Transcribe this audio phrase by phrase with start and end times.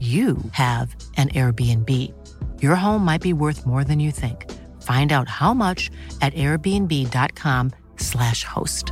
[0.00, 1.90] you have an Airbnb.
[2.60, 4.50] Your home might be worth more than you think.
[4.82, 8.90] Find out how much at airbnb.com/slash host.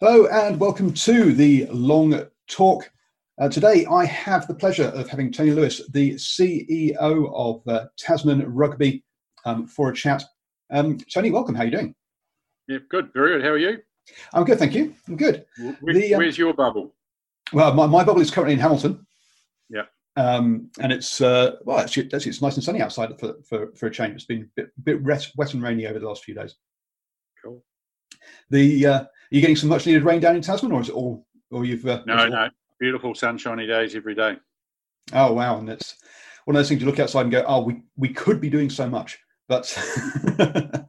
[0.00, 2.90] Hello, and welcome to the Long Talk.
[3.40, 8.44] Uh, today, I have the pleasure of having Tony Lewis, the CEO of uh, Tasman
[8.52, 9.02] Rugby,
[9.44, 10.24] um, for a chat.
[10.70, 11.54] Um, Tony, welcome.
[11.54, 11.94] How are you doing?
[12.68, 13.10] Yeah, good.
[13.14, 13.44] Very good.
[13.44, 13.78] How are you?
[14.32, 14.94] I'm good, thank you.
[15.08, 15.46] I'm good.
[15.80, 16.94] Where, the, um, where's your bubble?
[17.52, 19.06] Well, my, my bubble is currently in Hamilton.
[19.68, 19.84] Yeah.
[20.16, 23.86] Um, and it's uh, well, actually, actually, it's nice and sunny outside for, for, for
[23.86, 24.14] a change.
[24.14, 26.54] It's been a bit, bit wet, wet and rainy over the last few days.
[27.42, 27.62] Cool.
[28.50, 30.94] The uh, are you getting some much needed rain down in Tasman, or is it
[30.94, 31.26] all?
[31.50, 34.36] Or you've uh, no, no, beautiful sunshiny days every day.
[35.12, 35.96] Oh wow, and it's
[36.44, 38.70] one of those things you look outside and go, oh, we we could be doing
[38.70, 39.18] so much,
[39.48, 39.76] but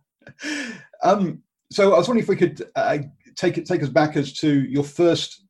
[1.03, 1.41] um,
[1.75, 2.99] so I was wondering if we could uh,
[3.35, 5.45] take it take us back as to your first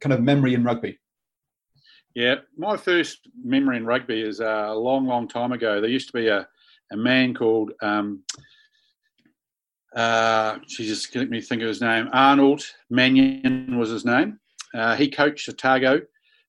[0.00, 0.98] kind of memory in rugby.
[2.14, 5.80] Yeah, my first memory in rugby is a long, long time ago.
[5.80, 6.48] There used to be a,
[6.90, 8.24] a man called, um,
[9.94, 12.08] uh, Jesus, let me think of his name.
[12.12, 14.40] Arnold Mannion was his name.
[14.74, 16.00] Uh, he coached Otago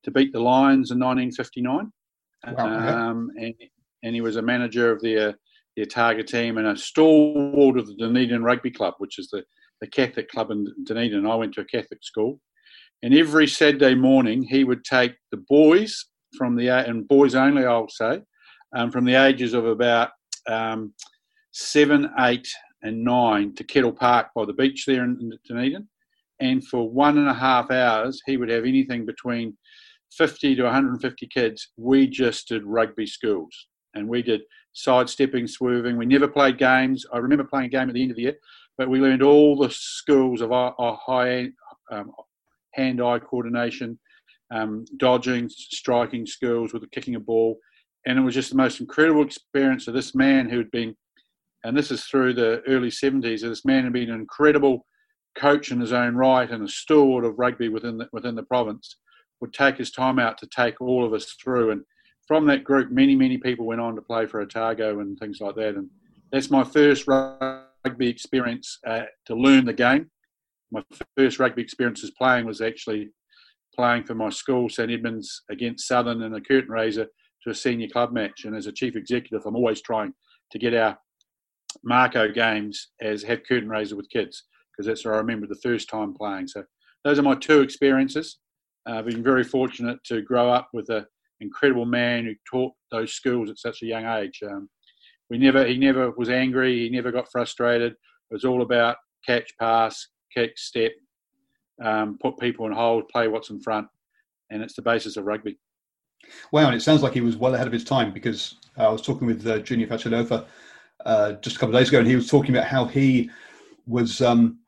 [0.04, 1.92] to beat the Lions in 1959.
[2.48, 3.54] Wow, um, and,
[4.02, 5.38] and he was a manager of the,
[5.80, 9.44] uh, the Otago team and a stalwart of the Dunedin Rugby Club, which is the,
[9.82, 11.26] the Catholic club in Dunedin.
[11.26, 12.40] I went to a Catholic school.
[13.02, 16.06] And every Saturday morning, he would take the boys
[16.38, 18.22] from the, and boys only, I'll say,
[18.76, 20.10] um, from the ages of about
[20.48, 20.94] um,
[21.52, 22.48] seven, eight,
[22.82, 25.88] and nine to Kettle Park by the beach there in Dunedin.
[26.42, 29.58] And for one and a half hours, he would have anything between
[30.12, 31.72] 50 to 150 kids.
[31.78, 34.42] We just did rugby schools and we did
[34.84, 35.98] sidestepping, swerving.
[35.98, 37.06] We never played games.
[37.12, 38.38] I remember playing a game at the end of the year,
[38.78, 41.50] but we learned all the skills of our, our high
[41.92, 42.12] um,
[42.74, 44.00] hand-eye coordination,
[44.52, 47.60] um, dodging, striking skills with kicking a ball,
[48.06, 50.96] and it was just the most incredible experience of this man who had been,
[51.64, 53.42] and this is through the early 70s.
[53.42, 54.86] This man had been an incredible
[55.38, 58.98] coach in his own right and a steward of rugby within the, within the province.
[59.42, 61.82] Would take his time out to take all of us through, and
[62.30, 65.56] from that group, many many people went on to play for Otago and things like
[65.56, 65.74] that.
[65.76, 65.90] And
[66.32, 70.12] that's my first rugby experience uh, to learn the game.
[70.72, 70.84] My
[71.18, 73.10] first rugby experience as playing was actually
[73.76, 77.08] playing for my school, St Edmunds, against Southern in a curtain raiser
[77.44, 78.46] to a senior club match.
[78.46, 80.14] And as a chief executive, I'm always trying
[80.52, 81.00] to get our
[81.84, 85.90] Mako games as have curtain raiser with kids because that's where I remember the first
[85.90, 86.48] time playing.
[86.48, 86.64] So
[87.04, 88.38] those are my two experiences.
[88.86, 91.06] I've uh, been very fortunate to grow up with an
[91.42, 94.40] incredible man who taught those skills at such a young age.
[94.44, 94.70] Um,
[95.30, 97.94] we never he never was angry he never got frustrated.
[97.94, 100.92] It was all about catch pass kick step
[101.84, 103.88] um, put people in hold play what's in front
[104.50, 105.58] and it's the basis of rugby.
[106.52, 109.02] Wow and it sounds like he was well ahead of his time because i was
[109.02, 110.46] talking with uh, junior Fachalofa
[111.06, 113.30] uh, just a couple of days ago and he was talking about how he
[113.88, 114.60] was um,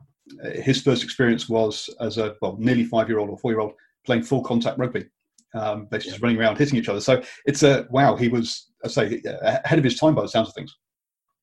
[0.56, 3.74] his first experience was as a well nearly five year old or four year old
[4.06, 5.06] playing full contact rugby
[5.54, 7.02] um, basically just running around hitting each other.
[7.02, 8.16] So it's a wow.
[8.16, 10.76] He was, I say, ahead of his time by the sounds of things.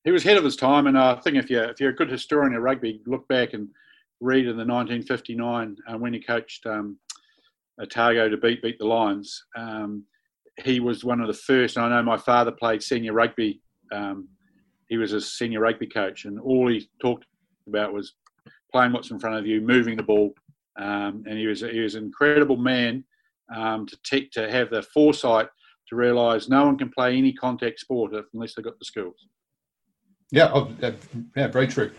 [0.05, 2.11] He was ahead of his time, and I think if you if you're a good
[2.11, 3.69] historian of rugby, look back and
[4.21, 6.99] read in the 1959 uh, when he coached um,
[7.81, 9.45] Otago to beat beat the Lions.
[9.57, 10.05] Um,
[10.65, 11.79] he was one of the first.
[11.79, 13.61] I know my father played senior rugby
[13.93, 14.29] um,
[14.89, 17.27] he was a senior rugby coach, and all he talked
[17.67, 18.15] about was
[18.73, 20.33] playing what's in front of you, moving the ball,
[20.79, 23.05] um, and he was he was an incredible man
[23.55, 25.49] um, to take to have the foresight
[25.89, 29.27] to realise no one can play any contact sport unless they've got the skills.
[30.31, 30.71] Yeah, oh,
[31.35, 31.91] yeah, very true.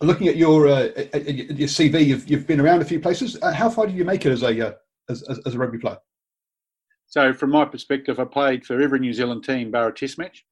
[0.00, 3.38] Looking at your uh, your CV, you've, you've been around a few places.
[3.40, 4.72] Uh, how far did you make it as a uh,
[5.08, 5.98] as, as, as, a rugby player?
[7.06, 10.44] So, from my perspective, I played for every New Zealand team bar a Test match.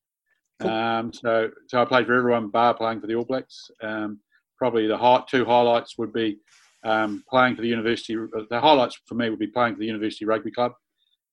[0.61, 0.70] Cool.
[0.70, 3.70] Um, so, so I played for everyone bar playing for the All Blacks.
[3.82, 4.20] Um,
[4.56, 6.38] probably the high, two highlights would be
[6.84, 8.14] um, playing for the university.
[8.14, 10.72] The highlights for me would be playing for the University Rugby Club.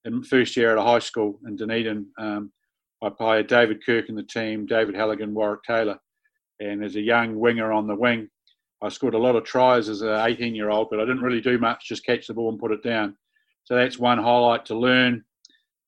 [0.05, 2.51] In first year at a high school in Dunedin, um,
[3.03, 5.97] I played David Kirk in the team, David Halligan, Warwick Taylor,
[6.59, 8.29] and as a young winger on the wing,
[8.81, 11.41] I scored a lot of tries as an 18 year old, but I didn't really
[11.41, 13.17] do much, just catch the ball and put it down.
[13.65, 15.23] So that's one highlight to learn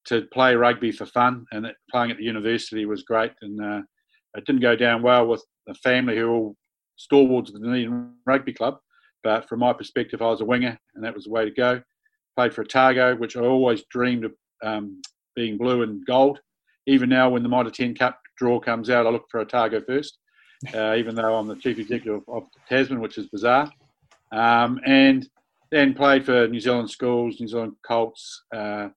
[0.05, 3.31] to play rugby for fun, and playing at the university was great.
[3.41, 3.81] And uh,
[4.35, 6.55] it didn't go down well with the family who all
[6.95, 8.79] stalwarts of the Dunedin Rugby Club,
[9.23, 11.81] but from my perspective, I was a winger, and that was the way to go.
[12.35, 14.33] Played for Otago, which I always dreamed of
[14.63, 15.01] um,
[15.35, 16.39] being blue and gold.
[16.87, 20.17] Even now, when the Mitre 10 Cup draw comes out, I look for Otago first,
[20.73, 23.71] uh, even though I'm the chief executive of Tasman, which is bizarre.
[24.31, 25.27] Um, and
[25.71, 28.89] then played for New Zealand schools, New Zealand Colts, uh,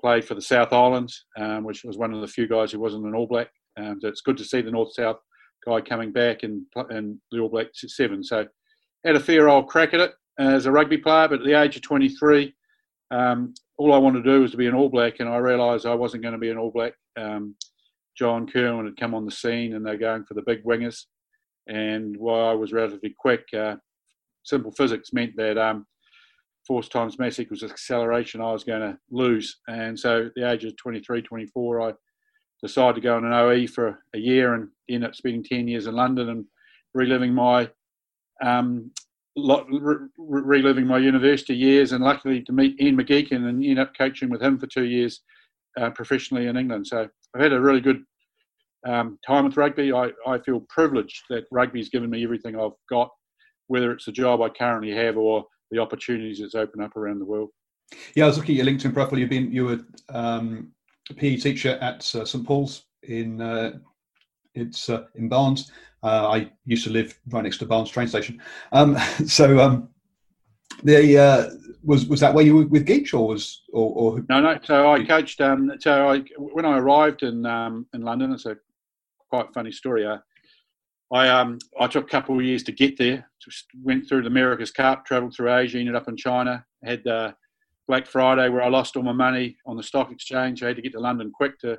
[0.00, 3.04] played for the South Island, um, which was one of the few guys who wasn't
[3.04, 3.48] an All Black.
[3.78, 5.18] Um, so it's good to see the North South
[5.66, 8.24] guy coming back and, and the All Black seven.
[8.24, 8.46] So
[9.04, 11.76] had a fair old crack at it as a rugby player, but at the age
[11.76, 12.54] of 23,
[13.10, 15.86] um, all I wanted to do was to be an All Black, and I realised
[15.86, 16.92] I wasn't going to be an All Black.
[17.18, 17.56] Um,
[18.16, 21.04] John Kirwan had come on the scene, and they're going for the big wingers.
[21.66, 23.76] And while I was relatively quick, uh,
[24.42, 25.86] simple physics meant that um,
[26.66, 29.60] force times mass equals acceleration, I was going to lose.
[29.68, 31.94] And so at the age of 23, 24, I
[32.62, 35.86] decided to go on an OE for a year and end up spending 10 years
[35.86, 36.44] in London and
[36.94, 37.70] reliving my
[38.42, 38.90] um,
[39.36, 44.28] re- reliving my university years and luckily to meet Ian McGeechan and end up coaching
[44.28, 45.22] with him for two years
[45.80, 46.86] uh, professionally in England.
[46.86, 48.02] So I've had a really good
[48.86, 49.92] um, time with rugby.
[49.92, 53.10] I, I feel privileged that rugby's given me everything I've got,
[53.68, 57.26] whether it's the job I currently have or the opportunities that's opened up around the
[57.26, 57.50] world.
[58.14, 59.18] Yeah, I was looking at your LinkedIn profile.
[59.18, 60.72] You've been you were um,
[61.10, 63.72] a PE teacher at uh, St Paul's in uh,
[64.54, 65.70] it's uh, in Barnes.
[66.02, 68.40] Uh, I used to live right next to Barnes train station.
[68.72, 69.88] Um, so um,
[70.82, 71.50] the uh,
[71.82, 74.90] was was that where you were with Geech or was or, or, no no so
[74.92, 78.56] I coached um, so I when I arrived in um, in London it's a
[79.28, 80.18] quite funny story uh,
[81.12, 84.28] I um I took a couple of years to get there just went through the
[84.28, 87.04] America's Cup travelled through Asia ended up in China had
[87.88, 90.82] Black Friday where I lost all my money on the stock exchange I had to
[90.82, 91.78] get to London quick to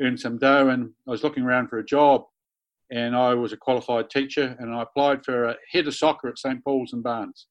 [0.00, 2.24] earn some dough and I was looking around for a job
[2.90, 6.38] and I was a qualified teacher and I applied for a head of soccer at
[6.38, 7.46] St Paul's and Barnes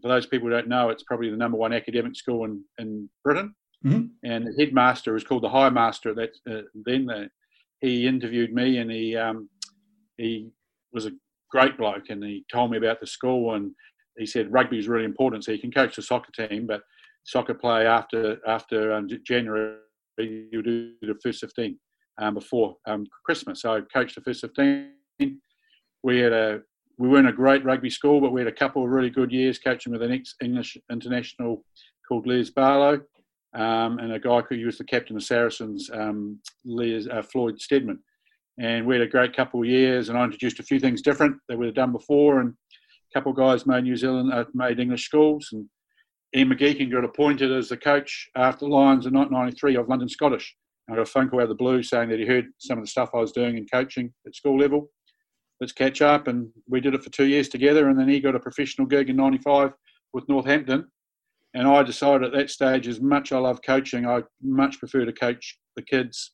[0.00, 3.08] for those people who don't know, it's probably the number one academic school in, in
[3.24, 3.54] Britain.
[3.84, 4.06] Mm-hmm.
[4.24, 6.14] And the headmaster was called the High Master.
[6.14, 7.28] That uh, then the,
[7.80, 9.48] he interviewed me, and he um,
[10.16, 10.50] he
[10.92, 11.12] was a
[11.50, 13.72] great bloke, and he told me about the school, and
[14.16, 16.82] he said rugby is really important, so you can coach the soccer team, but
[17.24, 19.76] soccer play after after um, January
[20.18, 21.76] you do the first fifteen
[22.18, 23.62] um, before um, Christmas.
[23.62, 24.92] So I coached the first fifteen.
[26.02, 26.60] We had a
[26.98, 29.58] we weren't a great rugby school, but we had a couple of really good years
[29.58, 31.64] coaching with an ex English international
[32.06, 33.00] called Les Barlow,
[33.54, 37.98] um, and a guy who was the captain of Saracens, um, Les, uh, Floyd Steadman.
[38.58, 41.36] And we had a great couple of years, and I introduced a few things different
[41.48, 45.04] that we'd done before, and a couple of guys made New Zealand, uh, made English
[45.04, 45.66] schools, and
[46.34, 50.54] Ian McGeechan got appointed as the coach after Lions in 1993 of London Scottish.
[50.90, 52.84] I got a phone call out of the blue saying that he heard some of
[52.84, 54.90] the stuff I was doing in coaching at school level
[55.62, 56.26] let's catch up.
[56.26, 57.88] And we did it for two years together.
[57.88, 59.72] And then he got a professional gig in 95
[60.12, 60.88] with Northampton.
[61.54, 65.12] And I decided at that stage, as much I love coaching, I much prefer to
[65.12, 66.32] coach the kids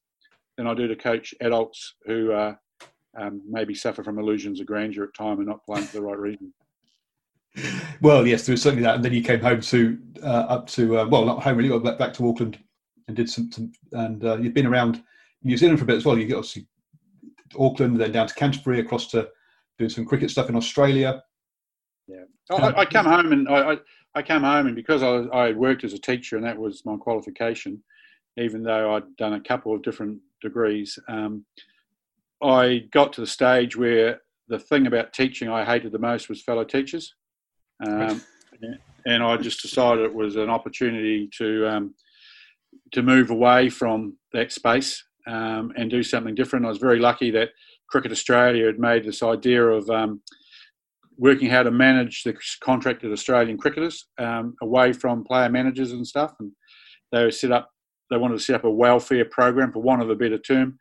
[0.57, 2.55] than I do to coach adults who uh,
[3.21, 6.19] um, maybe suffer from illusions of grandeur at time and not playing for the right
[6.19, 6.53] reason.
[8.01, 8.95] Well, yes, there was certainly that.
[8.95, 11.99] And then you came home to uh, up to uh, well, not home really, but
[11.99, 12.57] back to Auckland
[13.09, 13.51] and did some.
[13.51, 15.03] some and uh, you've been around
[15.43, 16.17] New Zealand for a bit as well.
[16.17, 16.67] You get obviously
[17.59, 19.29] Auckland, then down to Canterbury, across to
[19.79, 21.23] doing some cricket stuff in Australia.
[22.07, 23.77] Yeah, I, I come home and I, I,
[24.15, 26.97] I came home and because I, I worked as a teacher and that was my
[26.97, 27.83] qualification,
[28.37, 31.45] even though I'd done a couple of different degrees, um,
[32.43, 36.43] I got to the stage where the thing about teaching I hated the most was
[36.43, 37.15] fellow teachers.
[37.87, 38.23] Um,
[39.07, 41.95] and I just decided it was an opportunity to um,
[42.93, 46.65] to move away from that space um, and do something different.
[46.65, 47.51] I was very lucky that
[47.89, 50.21] Cricket Australia had made this idea of um,
[51.17, 56.35] working how to manage the contracted Australian cricketers um, away from player managers and stuff.
[56.39, 56.53] And
[57.13, 57.71] they set up,
[58.11, 60.79] they wanted to set up a welfare program, for want of a better term.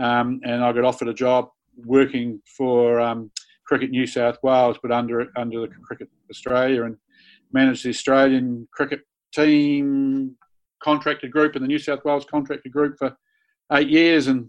[0.00, 1.48] Um, and I got offered a job
[1.84, 3.30] working for um,
[3.66, 6.96] Cricket New South Wales, but under under the Cricket Australia, and
[7.52, 9.00] managed the Australian cricket
[9.34, 10.36] team
[10.86, 13.16] contracted group and the New South Wales contracted group for
[13.72, 14.28] eight years.
[14.28, 14.48] And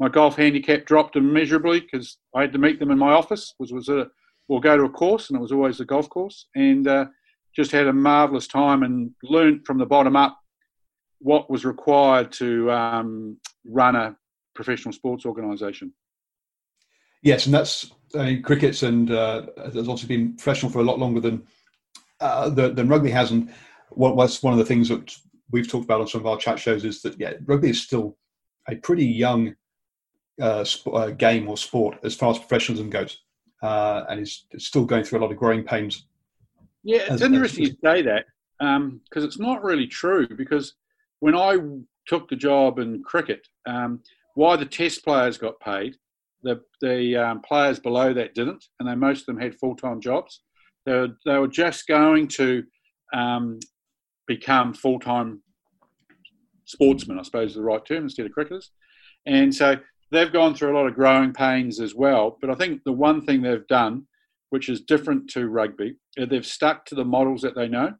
[0.00, 3.54] my golf handicap dropped immeasurably because I had to meet them in my office.
[3.60, 4.08] Was was a
[4.48, 7.06] or go to a course, and it was always a golf course, and uh,
[7.54, 10.38] just had a marvelous time and learned from the bottom up
[11.18, 14.16] what was required to um, run a
[14.54, 15.92] professional sports organisation.
[17.22, 20.98] Yes, and that's I mean, cricket's and uh, has also been professional for a lot
[20.98, 21.46] longer than
[22.20, 23.30] uh, the, than rugby has.
[23.30, 23.52] And
[23.90, 25.16] what was one of the things that
[25.50, 28.16] we've talked about on some of our chat shows is that yeah, rugby is still
[28.68, 29.54] a pretty young
[30.40, 33.20] uh, sp- uh, game or sport as far as professionalism goes
[33.62, 36.06] uh, and is still going through a lot of growing pains.
[36.82, 38.26] Yeah, it's as, interesting as, you say that
[38.58, 40.26] because um, it's not really true.
[40.36, 40.74] Because
[41.20, 41.58] when I
[42.06, 44.00] took the job in cricket, um,
[44.34, 45.96] why the Test players got paid,
[46.42, 50.00] the the um, players below that didn't, and they most of them had full time
[50.00, 50.42] jobs.
[50.84, 52.62] They were, they were just going to
[53.12, 53.58] um,
[54.26, 55.42] become full time
[56.64, 58.70] sportsmen, I suppose is the right term, instead of cricketers.
[59.24, 59.76] And so
[60.10, 62.38] they've gone through a lot of growing pains as well.
[62.40, 64.06] But I think the one thing they've done,
[64.50, 67.94] which is different to rugby, they've stuck to the models that they know.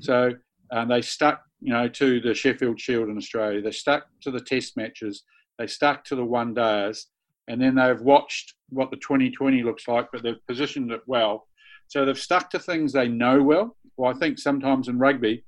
[0.00, 0.32] So
[0.70, 3.62] um, they stuck, you know, to the Sheffield Shield in Australia.
[3.62, 5.24] They stuck to the Test matches.
[5.58, 7.06] They stuck to the one days,
[7.48, 11.48] and then they've watched what the 2020 looks like, but they've positioned it well.
[11.88, 13.76] So they've stuck to things they know well.
[13.96, 15.44] Well, I think sometimes in rugby,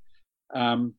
[0.54, 0.94] um,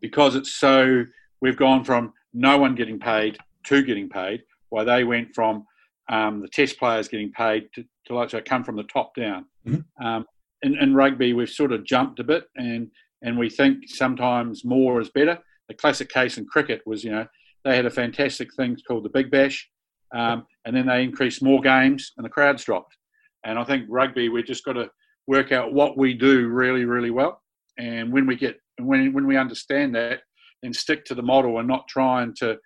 [0.00, 1.04] because it's so,
[1.40, 5.64] we've gone from no one getting paid to getting paid, why they went from
[6.08, 9.46] um, the test players getting paid to, to like so come from the top down.
[9.66, 10.06] Mm-hmm.
[10.06, 10.24] Um,
[10.62, 12.88] in, in, rugby, we've sort of jumped a bit, and
[13.22, 15.38] and we think sometimes more is better.
[15.68, 17.26] The classic case in cricket was, you know,
[17.64, 19.68] they had a fantastic thing called the Big Bash,
[20.14, 22.96] um, and then they increased more games, and the crowds dropped.
[23.44, 24.90] And I think rugby, we've just got to
[25.26, 27.42] work out what we do really, really well,
[27.78, 30.20] and when we get when when we understand that,
[30.62, 32.58] then stick to the model and not trying to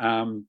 [0.00, 0.46] um,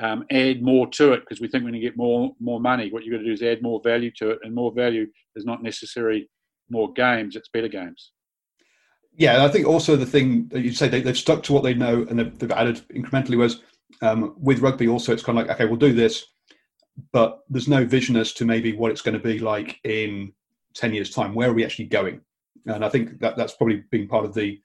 [0.00, 2.90] um, add more to it because we think we're going to get more more money.
[2.90, 5.44] What you've got to do is add more value to it, and more value is
[5.44, 6.28] not necessarily
[6.70, 8.12] more games; it's better games.
[9.16, 11.74] Yeah, I think also the thing that you say they, have stuck to what they
[11.74, 13.60] know and they've, they've added incrementally was
[14.02, 14.88] um, with rugby.
[14.88, 16.26] Also, it's kind of like okay, we'll do this,
[17.12, 20.32] but there's no vision as to maybe what it's going to be like in
[20.74, 21.34] ten years' time.
[21.34, 22.22] Where are we actually going?
[22.66, 24.60] And I think that that's probably been part of the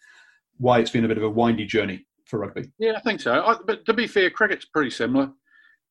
[0.57, 2.71] why it's been a bit of a windy journey for rugby.
[2.77, 3.43] Yeah, I think so.
[3.43, 5.31] I, but to be fair, cricket's pretty similar.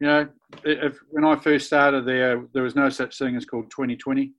[0.00, 0.28] You know,
[0.64, 4.32] if, when I first started there, there was no such thing as called 2020,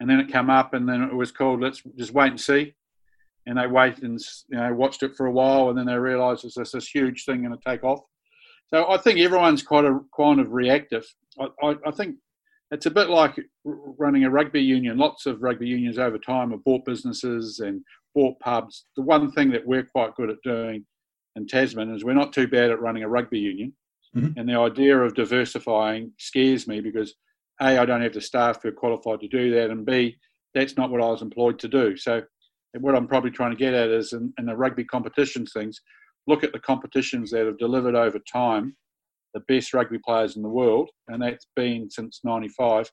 [0.00, 2.74] and then it came up, and then it was called let's just wait and see.
[3.46, 6.44] And they waited and you know watched it for a while, and then they realised
[6.44, 8.00] it's this, huge thing going to take off.
[8.72, 11.04] So I think everyone's quite a kind of reactive.
[11.38, 12.16] I, I, I think
[12.72, 14.96] it's a bit like running a rugby union.
[14.96, 17.82] Lots of rugby unions over time have bought businesses and
[18.14, 18.86] bought pubs.
[18.96, 20.86] The one thing that we're quite good at doing
[21.36, 23.74] in Tasman is we're not too bad at running a rugby union.
[24.16, 24.38] Mm-hmm.
[24.38, 27.14] And the idea of diversifying scares me because
[27.60, 30.16] A, I don't have the staff who are qualified to do that, and B,
[30.54, 31.96] that's not what I was employed to do.
[31.96, 32.22] So,
[32.80, 35.80] what I'm probably trying to get at is in, in the rugby competitions things,
[36.26, 38.76] look at the competitions that have delivered over time
[39.34, 42.90] the best rugby players in the world, and that's been since '95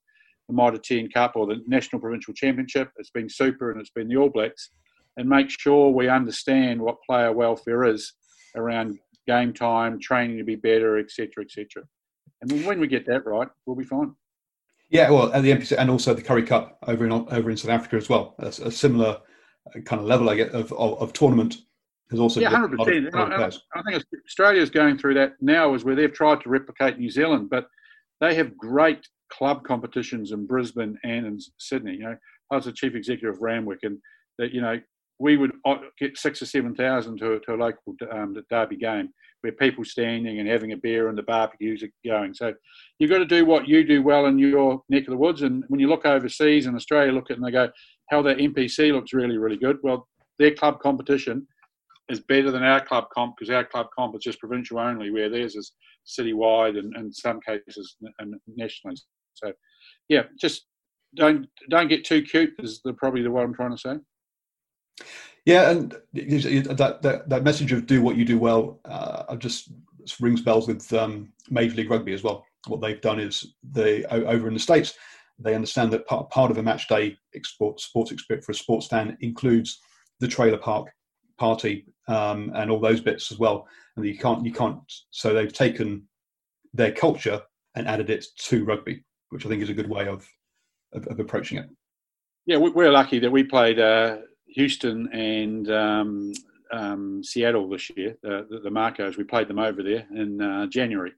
[0.50, 2.90] the Mitre 10 Cup or the National Provincial Championship.
[2.98, 4.72] It's been Super and it's been the All Blacks,
[5.16, 8.14] and make sure we understand what player welfare is
[8.56, 11.84] around game time, training to be better, etc., etc.
[12.42, 14.14] And when we get that right, we'll be fine.
[14.90, 17.72] Yeah, well, at the NPC and also the Currie Cup over in over in South
[17.72, 18.36] Africa as well.
[18.40, 19.20] A, a similar
[19.76, 21.58] uh, kind of level, I get, of, of, of tournament
[22.12, 23.14] has also yeah, hundred percent.
[23.14, 26.98] I, I think Australia is going through that now, is where they've tried to replicate
[26.98, 27.68] New Zealand, but
[28.20, 31.94] they have great club competitions in Brisbane and in Sydney.
[31.94, 32.16] You know,
[32.52, 33.98] I was the chief executive of Randwick, and
[34.40, 34.80] that you know
[35.20, 35.52] we would
[36.00, 39.10] get six or seven thousand to, to a local um, derby game
[39.42, 42.34] where people standing and having a beer and the barbecues are going.
[42.34, 42.54] So
[42.98, 45.44] you've got to do what you do well in your neck of the woods.
[45.44, 47.70] And when you look overseas in Australia, look at it and they go,
[48.10, 49.78] how that NPC looks really, really good.
[49.82, 50.08] Well,
[50.40, 51.48] their club competition
[52.10, 55.30] is better than our club comp because our club comp is just provincial only, where
[55.30, 55.74] theirs is
[56.08, 58.98] citywide and in some cases and nationally.
[59.34, 59.54] So,
[60.08, 60.66] yeah, just
[61.16, 65.06] don't don't get too cute is the, probably the what I'm trying to say.
[65.46, 69.72] Yeah, and that, that, that message of do what you do well, uh, just
[70.20, 72.46] rings bells with um, Major League Rugby as well.
[72.68, 74.94] What they've done is they over in the states
[75.40, 79.18] they understand that part, part of a match day sports experience for a sports fan
[79.22, 79.80] includes
[80.20, 80.92] the trailer park
[81.40, 83.68] party um, and all those bits as well.
[83.96, 84.80] And you can't you can't.
[85.12, 86.04] So they've taken
[86.74, 87.42] their culture
[87.76, 90.28] and added it to rugby, which I think is a good way of
[90.94, 91.70] of, of approaching it.
[92.46, 94.18] Yeah, we're lucky that we played uh,
[94.48, 96.34] Houston and um,
[96.72, 98.18] um, Seattle this year.
[98.26, 101.12] Uh, the, the Makos, we played them over there in uh, January.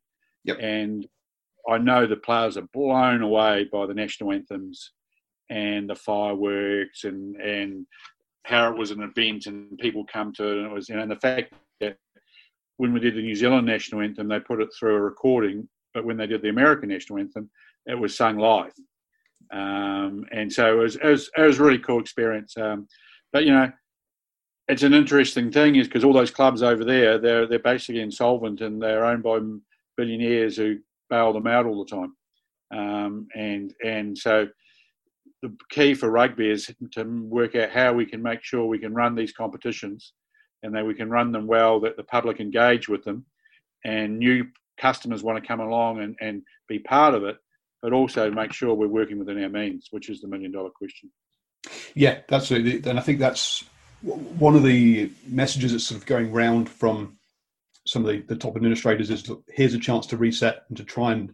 [0.43, 0.57] Yep.
[0.59, 1.07] And
[1.69, 4.91] I know the players are blown away by the national anthems
[5.49, 7.85] and the fireworks and and
[8.43, 11.01] how it was an event and people come to it and it was you know
[11.01, 11.97] and the fact that
[12.77, 16.05] when we did the New Zealand national anthem they put it through a recording but
[16.05, 17.49] when they did the American national anthem
[17.85, 18.73] it was sung live
[19.51, 22.87] um, and so it was, it was, it was a really cool experience um,
[23.33, 23.71] but you know
[24.67, 28.61] it's an interesting thing is because all those clubs over there they're they're basically insolvent
[28.61, 29.39] and they're owned by
[29.97, 30.77] billionaires who
[31.11, 32.15] bail them out all the time.
[32.73, 34.47] Um, and and so
[35.41, 38.93] the key for rugby is to work out how we can make sure we can
[38.93, 40.13] run these competitions
[40.63, 43.25] and that we can run them well, that the public engage with them,
[43.83, 44.45] and new
[44.79, 47.37] customers want to come along and, and be part of it,
[47.81, 51.09] but also make sure we're working within our means, which is the million dollar question.
[51.95, 52.85] Yeah, that's it.
[52.85, 53.63] And I think that's
[54.01, 57.17] one of the messages that's sort of going round from
[57.85, 61.11] some of the, the top administrators is here's a chance to reset and to try
[61.11, 61.33] and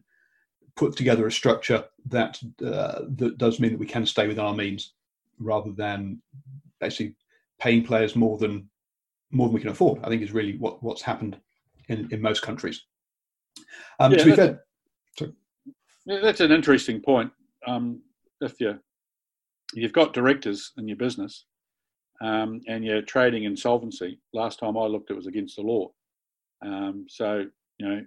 [0.78, 4.54] put together a structure that uh, that does mean that we can stay within our
[4.54, 4.94] means
[5.40, 6.22] rather than
[6.80, 7.16] basically
[7.60, 8.70] paying players more than
[9.32, 10.00] more than we can afford.
[10.04, 11.38] I think is really what what's happened
[11.90, 12.86] in, in most countries.
[14.00, 14.64] Um, yeah, to be fair,
[16.06, 17.32] yeah, that's an interesting point.
[17.68, 18.02] Um,
[18.40, 18.80] if you
[19.74, 21.46] you've got directors in your business
[22.22, 25.90] um, and you're trading insolvency, last time I looked, it was against the law.
[26.66, 27.46] Um, so,
[27.78, 28.02] you know,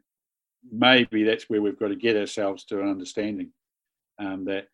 [0.70, 3.50] maybe that's where we've got to get ourselves to an understanding
[4.18, 4.66] um, that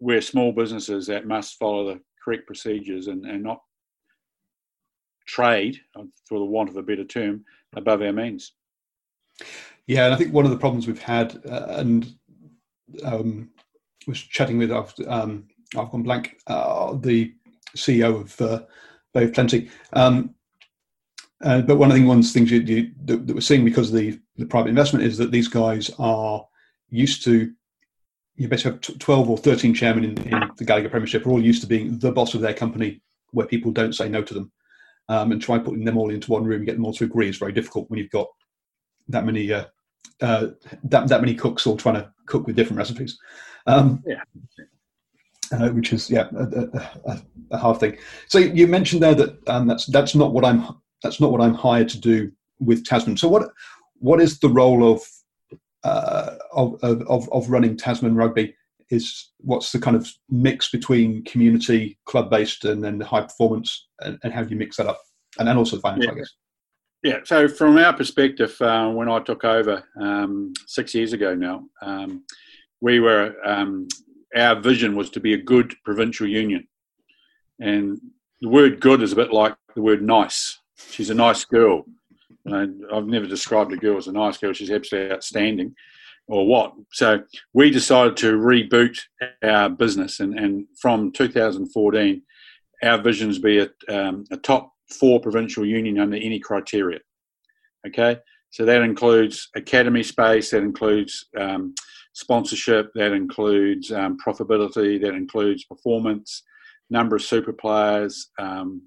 [0.00, 3.60] we're small businesses that must follow the correct procedures and, and not
[5.26, 7.44] trade, uh, for the want of a better term,
[7.76, 8.52] above our means.
[9.86, 12.14] Yeah, and I think one of the problems we've had, uh, and
[13.04, 13.50] um,
[14.06, 17.32] was chatting with, I've, um, I've gone blank, uh, the
[17.76, 18.62] CEO of uh,
[19.14, 19.70] Bay of Plenty.
[19.92, 20.34] Um,
[21.42, 23.96] uh, but one of the ones things you, you, that, that, we're seeing because of
[23.96, 26.46] the, the private investment is that these guys are
[26.90, 27.52] used to
[28.38, 31.60] you basically have 12 or 13 chairmen in, in, the Gallagher Premiership are all used
[31.60, 34.52] to being the boss of their company where people don't say no to them.
[35.10, 37.30] Um, and try putting them all into one room, and get them all to agree
[37.30, 38.28] is very difficult when you've got
[39.08, 39.64] that many uh,
[40.20, 40.48] uh,
[40.84, 43.18] that that many cooks all trying to cook with different recipes.
[43.66, 44.20] Um, yeah.
[45.50, 46.44] Uh, which is yeah a,
[47.06, 47.22] a,
[47.52, 47.96] a, hard thing.
[48.26, 51.54] So you mentioned there that um, that's that's not what I'm that's not what I'm
[51.54, 53.16] hired to do with Tasman.
[53.16, 53.50] So what
[53.98, 55.02] what is the role of
[55.84, 58.54] uh, of, of, of running Tasman Rugby?
[58.90, 63.86] Is what's the kind of mix between community, club based, and then the high performance,
[64.00, 64.98] and, and, how do you mix that up,
[65.38, 66.12] and then also financial, yeah.
[66.12, 66.32] I guess.
[67.02, 67.18] Yeah.
[67.24, 72.24] So from our perspective, uh, when I took over um, six years ago now, um,
[72.80, 73.88] we were um,
[74.34, 76.66] our vision was to be a good provincial union,
[77.60, 78.00] and
[78.40, 81.84] the word "good" is a bit like the word "nice." She's a nice girl.
[82.46, 84.52] I've never described a girl as a nice girl.
[84.52, 85.74] She's absolutely outstanding,
[86.26, 86.74] or what?
[86.92, 88.98] So we decided to reboot
[89.42, 92.22] our business, and, and from 2014,
[92.82, 97.00] our visions be a, um, a top four provincial union under any criteria.
[97.86, 98.18] Okay,
[98.50, 101.74] so that includes academy space, that includes um,
[102.12, 106.42] sponsorship, that includes um, profitability, that includes performance,
[106.90, 108.82] number of super players, um,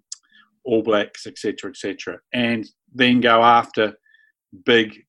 [0.64, 3.94] all Blacks, etc., etc., and then go after
[4.66, 5.04] big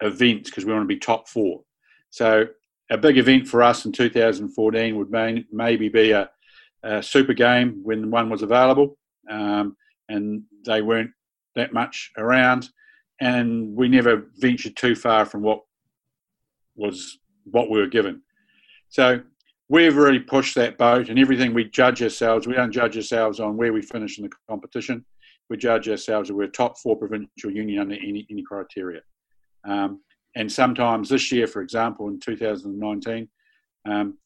[0.00, 1.62] events because we want to be top four.
[2.10, 2.46] So
[2.90, 6.30] a big event for us in 2014 would may, maybe be a,
[6.82, 8.98] a, super game when one was available,
[9.30, 9.76] um,
[10.08, 11.10] and they weren't
[11.54, 12.68] that much around,
[13.20, 15.60] and we never ventured too far from what
[16.76, 18.22] was what we were given.
[18.88, 19.20] So
[19.68, 23.56] we've really pushed that boat and everything we judge ourselves we don't judge ourselves on
[23.56, 25.04] where we finish in the competition.
[25.50, 29.00] We judge ourselves that we're top four provincial union under any, any criteria.
[29.68, 30.00] Um,
[30.36, 33.28] and sometimes this year for example in 2019
[33.88, 34.18] um,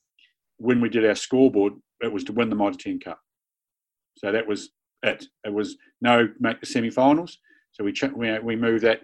[0.58, 3.20] when we did our scoreboard it was to win the mitre 10 cup.
[4.16, 4.70] So that was
[5.02, 5.26] it.
[5.44, 7.38] It was no make the semi-finals.
[7.72, 9.00] So we, ch- we, we moved that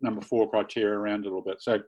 [0.00, 1.60] number four criteria around a little bit.
[1.60, 1.78] So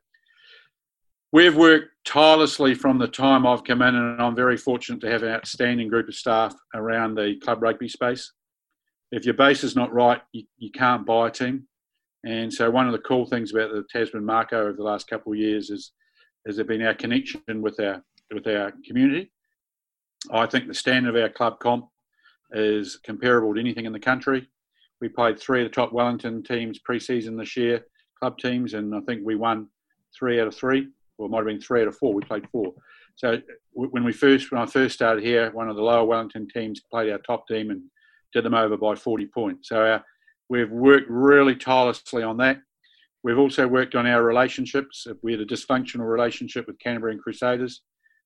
[1.33, 5.23] We've worked tirelessly from the time I've come in, and I'm very fortunate to have
[5.23, 8.33] an outstanding group of staff around the club rugby space.
[9.13, 11.67] If your base is not right, you, you can't buy a team.
[12.25, 15.33] And so one of the cool things about the Tasman Mako over the last couple
[15.33, 15.93] of years is
[16.47, 19.33] has been our connection with our with our community.
[20.31, 21.89] I think the standard of our club comp
[22.53, 24.49] is comparable to anything in the country.
[25.01, 27.87] We played three of the top Wellington teams pre-season this year,
[28.19, 29.69] club teams, and I think we won
[30.17, 30.89] three out of three,
[31.23, 32.13] or it might have been three out of four.
[32.13, 32.73] We played four.
[33.15, 33.39] So
[33.73, 37.11] when we first, when I first started here, one of the lower Wellington teams played
[37.11, 37.83] our top team and
[38.33, 39.69] did them over by 40 points.
[39.69, 40.05] So our,
[40.49, 42.59] we've worked really tirelessly on that.
[43.23, 45.07] We've also worked on our relationships.
[45.23, 47.83] We had a dysfunctional relationship with Canterbury and Crusaders.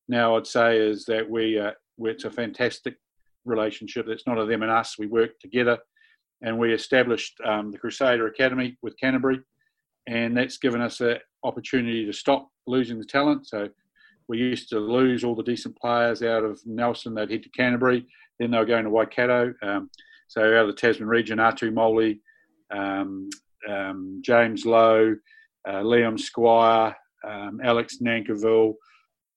[0.09, 2.97] Now I'd say is that we, uh, it's a fantastic
[3.45, 4.09] relationship.
[4.09, 4.99] It's not a them and us.
[4.99, 5.79] We work together,
[6.43, 9.41] and we established um, the Crusader Academy with Canterbury,
[10.07, 13.47] and that's given us an opportunity to stop losing the talent.
[13.47, 13.69] So
[14.29, 17.15] we used to lose all the decent players out of Nelson.
[17.15, 18.07] They'd head to Canterbury,
[18.39, 19.55] then they were going to Waikato.
[19.63, 19.91] Um,
[20.29, 22.21] so out of the Tasman region, Atu Moli,
[22.77, 23.31] um,
[23.69, 25.17] um, James Lowe,
[25.69, 28.75] uh, Liam Squire, um, Alex Nankivell,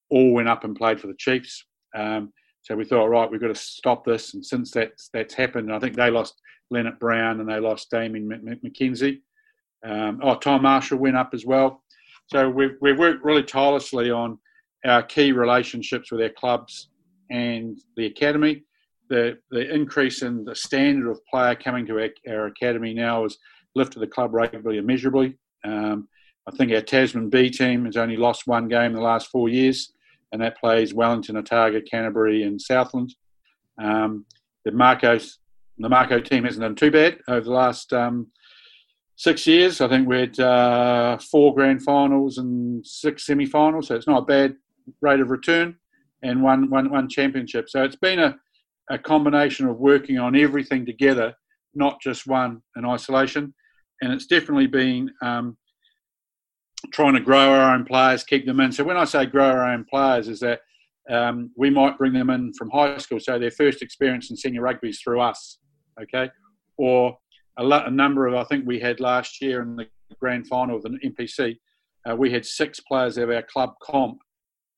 [0.10, 1.66] all went up and played for the Chiefs.
[1.96, 4.34] Um, so we thought, right, we've got to stop this.
[4.34, 6.36] And since that's that's happened, I think they lost
[6.72, 9.22] Leonard Brown and they lost Damian McKenzie.
[9.86, 11.84] Um, oh, Tom Marshall went up as well.
[12.32, 14.38] So we've, we've worked really tirelessly on
[14.86, 16.90] our key relationships with our clubs
[17.32, 18.64] and the academy.
[19.10, 23.38] The, the increase in the standard of player coming to our, our academy now has
[23.76, 25.38] lifted the club regularly immeasurably.
[25.66, 26.08] Um,
[26.48, 29.50] I think our Tasman B team has only lost one game in the last four
[29.50, 29.92] years,
[30.32, 33.16] and that plays Wellington, Otago, Canterbury, and Southland.
[33.82, 34.26] Um,
[34.66, 35.40] the Mako's
[35.80, 38.28] the Mako team hasn't done too bad over the last um,
[39.20, 39.82] six years.
[39.82, 44.24] I think we had uh, four grand finals and six semi finals, so it's not
[44.24, 44.56] a bad
[45.02, 45.76] rate of return,
[46.24, 47.70] and one, one, one championship.
[47.70, 48.38] So it's been a,
[48.90, 51.36] a combination of working on everything together,
[51.76, 53.54] not just one in isolation.
[54.02, 55.58] And it's definitely been um,
[56.94, 58.72] trying to grow our own players, keep them in.
[58.72, 60.62] So when I say grow our own players, is that
[61.10, 64.62] um, we might bring them in from high school, so their first experience in senior
[64.62, 65.58] rugby is through us,
[66.02, 66.30] okay?
[66.78, 67.18] Or
[67.60, 69.88] a, a number of, I think we had last year in the
[70.20, 71.58] grand final of the NPC,
[72.10, 74.20] uh, we had six players of our club comp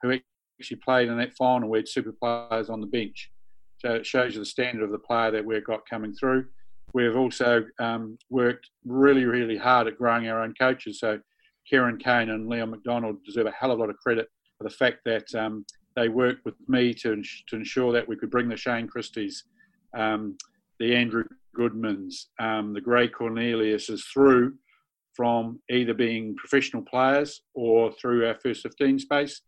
[0.02, 0.18] who
[0.60, 1.70] actually played in that final.
[1.70, 3.32] We had super players on the bench.
[3.78, 6.46] So it shows you the standard of the player that we've got coming through.
[6.94, 11.00] We've also um, worked really, really hard at growing our own coaches.
[11.00, 11.20] So
[11.68, 14.76] Kieran Keane and Leon MacDonald deserve a hell of a lot of credit for the
[14.76, 15.66] fact that um,
[15.96, 19.44] they worked with me to, to ensure that we could bring the Shane Christies,
[19.96, 20.38] um,
[20.82, 21.24] the Andrew
[21.58, 24.56] Goodmans, um, the Gray Corneliuses through
[25.16, 29.42] from either being professional players or through our first 15 space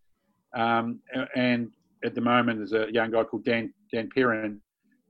[0.56, 1.00] um,
[1.36, 1.72] and
[2.04, 4.62] at the moment, there's a young guy called Dan Dan Perrin,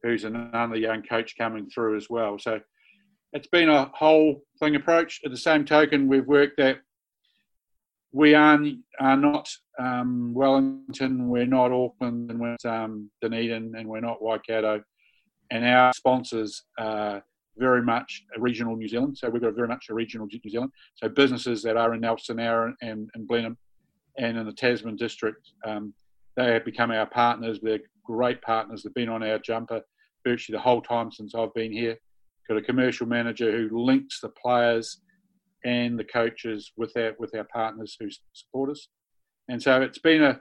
[0.04, 2.38] who's another young coach coming through as well.
[2.40, 2.60] So
[3.34, 5.22] it's been a whole thing approach.
[5.26, 6.78] At the same token, we've worked that
[8.12, 8.60] we are,
[9.00, 14.84] are not um, Wellington, we're not Auckland, and we're um, Dunedin, and we're not Waikato.
[15.52, 17.24] And our sponsors are
[17.58, 19.18] very much regional New Zealand.
[19.18, 20.72] So we've got very much a regional New Zealand.
[20.96, 23.58] So businesses that are in Nelson, Aaron, and, and Blenheim
[24.18, 25.50] and in the Tasman district.
[25.66, 25.94] Um,
[26.36, 27.60] they have become our partners.
[27.62, 28.84] They're great partners.
[28.84, 29.82] They've been on our jumper
[30.26, 31.98] virtually the whole time since I've been here.
[32.48, 35.02] Got a commercial manager who links the players
[35.66, 38.90] and the coaches with our with our partners who support us.
[39.50, 40.40] And so it's been a,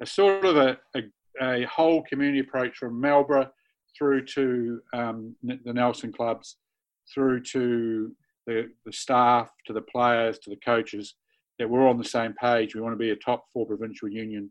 [0.00, 1.02] a sort of a, a,
[1.42, 3.50] a, whole community approach from Marlborough
[3.96, 6.56] through to um, the Nelson clubs,
[7.12, 8.14] through to
[8.46, 11.14] the, the staff, to the players, to the coaches,
[11.58, 12.74] that we're on the same page.
[12.74, 14.50] We want to be a top four provincial union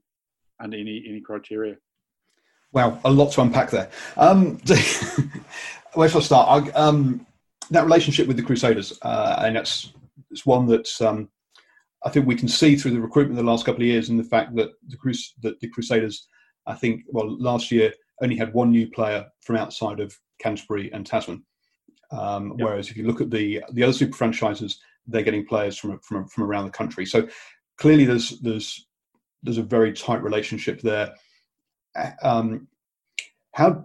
[0.61, 1.75] under any any criteria.
[2.73, 3.89] Wow, a lot to unpack there.
[4.15, 4.59] Um,
[5.93, 6.67] where shall I start?
[6.67, 7.25] I, um,
[7.69, 9.93] that relationship with the Crusaders, uh, and that's
[10.29, 11.29] it's one that um,
[12.05, 14.23] I think we can see through the recruitment the last couple of years, and the
[14.23, 16.27] fact that the Crus- that the Crusaders,
[16.65, 21.05] I think, well, last year only had one new player from outside of Canterbury and
[21.05, 21.43] Tasman.
[22.11, 22.67] Um, yep.
[22.67, 26.27] Whereas if you look at the the other super franchises, they're getting players from from
[26.27, 27.05] from around the country.
[27.05, 27.27] So
[27.77, 28.87] clearly, there's there's
[29.43, 31.13] there's a very tight relationship there.
[32.21, 32.67] Um,
[33.53, 33.83] how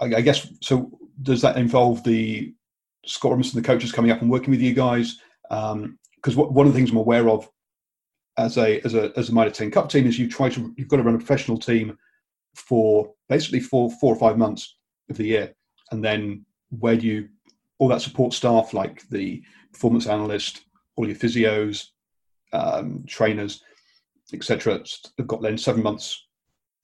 [0.00, 0.90] I guess so.
[1.22, 2.54] Does that involve the
[3.04, 5.18] Scott Robertson, the coaches coming up and working with you guys?
[5.50, 5.98] Because um,
[6.36, 7.50] one of the things I'm aware of
[8.38, 10.88] as a as a as a Mitre 10 Cup team is you try to you've
[10.88, 11.98] got to run a professional team
[12.54, 14.76] for basically four four or five months
[15.08, 15.54] of the year,
[15.90, 17.28] and then where do you
[17.78, 20.64] all that support staff like the performance analyst,
[20.96, 21.86] all your physios,
[22.52, 23.62] um, trainers,
[24.32, 24.80] etc.
[25.18, 26.26] Have got then seven months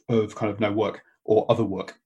[0.09, 1.98] of kind of no work or other work.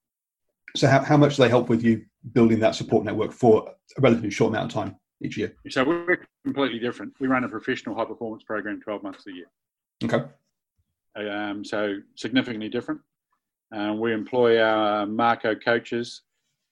[0.77, 4.01] So how, how much do they help with you building that support network for a
[4.01, 4.97] relatively short amount of time?
[5.23, 5.55] each year.
[5.69, 7.15] So we're completely different.
[7.21, 9.47] We run a professional high performance program 12 months a year.
[10.05, 10.25] Okay.
[11.17, 13.01] Um, so significantly different.
[13.73, 16.23] Um, we employ our Mako coaches.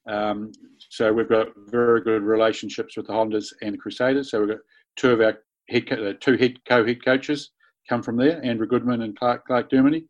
[0.07, 0.51] Um,
[0.89, 4.31] so we've got very good relationships with the Hondas and the Crusaders.
[4.31, 4.59] So we've got
[4.95, 7.51] two of our head, uh, two head co-head coaches
[7.87, 10.05] come from there, Andrew Goodman and Clarke, Clarke Dermody,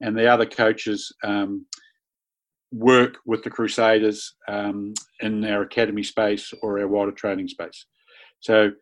[0.00, 1.66] and the other coaches um,
[2.72, 7.86] work with the Crusaders um, in our academy space or our wider training space.
[8.40, 8.72] So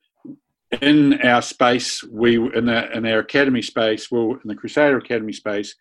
[0.81, 5.75] in our space, we in, in our academy space, well, in the Crusader Academy space,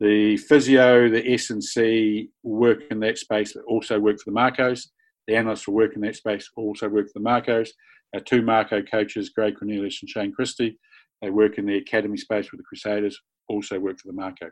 [0.00, 4.36] the physio, the S and C work in that space, but also work for the
[4.36, 4.88] Makos.
[5.26, 7.70] The analysts will work in that space, also work for the Makos.
[8.14, 10.78] Our two Mako coaches, Greg Cornelius and Shane Christie,
[11.20, 14.50] they work in the academy space with the Crusaders, also work for the Mako.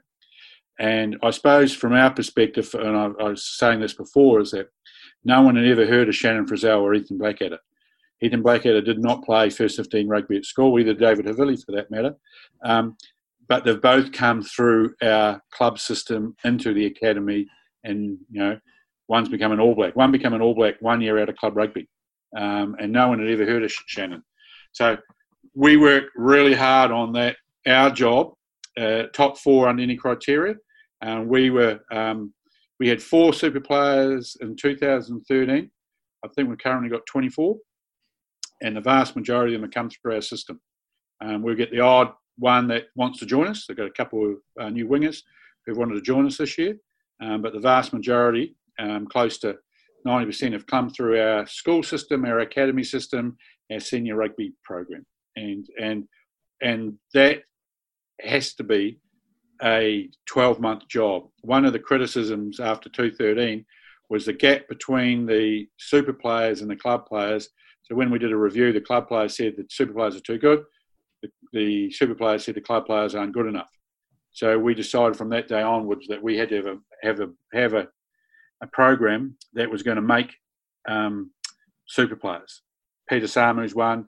[0.79, 4.69] And I suppose from our perspective, and I, I, was saying this before, is that
[5.25, 7.59] no one had ever heard of Shannon Frizzell or Ethan Blackadder.
[8.21, 11.91] Ethan Blackadder did not play first 15 rugby at school, either David Havili for that
[11.91, 12.15] matter.
[12.63, 12.97] Um,
[13.49, 17.47] but they've both come through our club system into the academy,
[17.85, 18.59] and you know,
[19.09, 19.95] one's become an All Black.
[19.97, 21.89] One became an All Black one year out of club rugby,
[22.37, 24.23] um, and no one had ever heard of Shannon.
[24.73, 24.97] So
[25.55, 27.37] we work really hard on that.
[27.67, 28.33] Our job,
[28.79, 30.55] uh, top four under any criteria,
[31.01, 32.33] and we were um,
[32.79, 35.71] we had four super players in 2013.
[36.25, 37.57] I think we've currently got 24,
[38.63, 40.61] and the vast majority of them have come through our system.
[41.25, 43.67] Um, we get the odd one that wants to join us.
[43.67, 45.23] They've got a couple of uh, new wingers
[45.65, 46.77] who've wanted to join us this year,
[47.21, 49.57] um, but the vast majority, um, close to
[50.07, 53.37] 90%, have come through our school system, our academy system,
[53.73, 56.05] our senior rugby program, and and
[56.63, 57.43] and that
[58.21, 58.99] has to be
[59.63, 61.29] a 12 month job.
[61.43, 63.65] One of the criticisms after 213
[64.09, 67.49] was the gap between the super players and the club players.
[67.85, 70.39] So when we did a review, the club players said that super players are too
[70.39, 70.65] good.
[71.57, 73.71] The, super players said the club players aren't good enough.
[74.33, 77.29] So we decided from that day onwards that we had to have a have a
[77.55, 77.89] have a,
[78.63, 80.31] a program that was going to make
[80.87, 81.31] um,
[81.89, 82.61] super players.
[83.09, 84.05] Peter Samu's one,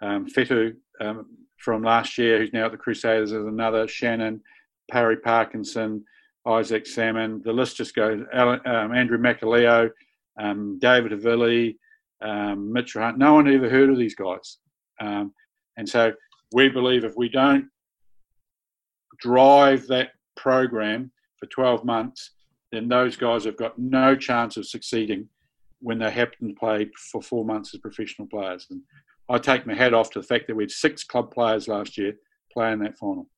[0.00, 1.26] um, Fetu um,
[1.58, 3.86] from last year, who's now at the Crusaders, is another.
[3.86, 4.40] Shannon,
[4.90, 6.02] Parry Parkinson,
[6.46, 7.42] Isaac Salmon.
[7.44, 8.22] The list just goes.
[8.32, 9.90] Alan, um, Andrew Makalio,
[10.40, 11.76] um, David Havili,
[12.22, 13.18] um, Mitchell Hunt.
[13.18, 14.56] No one ever heard of these guys,
[15.02, 15.34] um,
[15.76, 16.12] and so
[16.52, 17.68] we believe if we don't
[19.18, 22.32] drive that program for 12 months,
[22.72, 25.28] then those guys have got no chance of succeeding
[25.80, 28.66] when they happen to play for four months as professional players.
[28.70, 28.80] And
[29.28, 31.98] I take my hat off to the fact that we had six club players last
[31.98, 32.14] year
[32.52, 33.28] playing that final.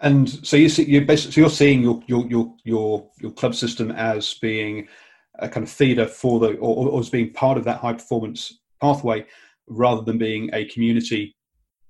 [0.00, 3.54] And so you see, you're basically, so you're seeing your, your your your your club
[3.54, 4.88] system as being
[5.38, 8.60] a kind of feeder for the, or, or as being part of that high performance
[8.80, 9.26] pathway,
[9.66, 11.36] rather than being a community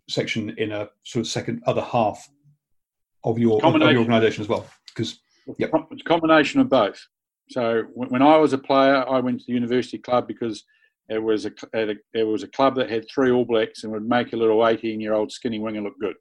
[0.08, 2.28] section in a sort of second other half
[3.24, 4.66] of your, of your organisation as well.
[4.88, 5.20] Because
[5.58, 5.70] yep.
[5.90, 7.00] it's a combination of both.
[7.50, 10.64] So when I was a player, I went to the university club because
[11.08, 14.32] it was a, it was a club that had three All Blacks and would make
[14.32, 16.14] a little 18 year old skinny winger look good.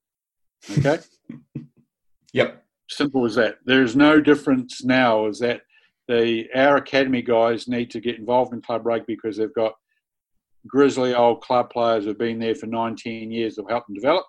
[0.80, 0.98] Okay.
[2.34, 2.63] yep.
[2.89, 3.58] Simple as that.
[3.65, 5.28] There's no difference now.
[5.28, 5.62] Is that
[6.08, 9.76] the our academy guys need to get involved in club rugby because they've got
[10.67, 14.26] grizzly old club players who've been there for 19 years that help them develop.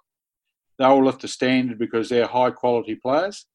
[0.79, 3.47] They'll lift the standard because they're high quality players,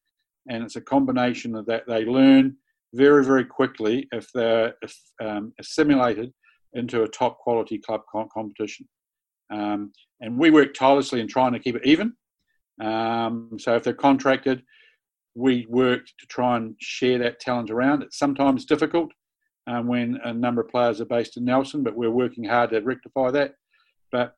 [0.49, 1.83] and it's a combination of that.
[1.87, 2.57] They learn
[2.93, 4.75] very, very quickly if they're
[5.23, 6.31] um, assimilated
[6.73, 8.87] into a top quality club competition.
[9.51, 12.13] Um, and we work tirelessly in trying to keep it even.
[12.81, 14.61] Um, so if they're contracted,
[15.35, 18.03] we work to try and share that talent around.
[18.03, 19.11] It's sometimes difficult
[19.67, 22.79] um, when a number of players are based in Nelson, but we're working hard to
[22.81, 23.55] rectify that.
[24.11, 24.35] But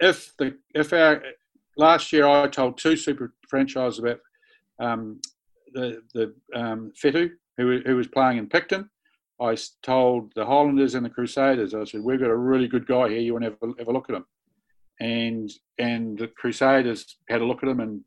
[0.00, 1.22] if the if our
[1.76, 4.20] last year I told two super franchises about
[4.78, 5.20] um,
[5.72, 8.90] the the um, Fetu who who was playing in Picton.
[9.40, 13.10] I told the Highlanders and the Crusaders, I said, we've got a really good guy
[13.10, 13.18] here.
[13.18, 14.24] You want to have a, have a look at him?
[15.00, 18.00] And and the Crusaders had a look at him, and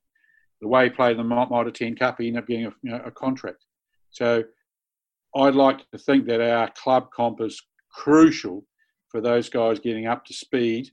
[0.61, 2.91] the way he played in the Mitre 10 Cup, he ended up getting a, you
[2.91, 3.63] know, a contract.
[4.09, 4.43] So
[5.35, 7.61] I'd like to think that our club comp is
[7.91, 8.65] crucial
[9.09, 10.89] for those guys getting up to speed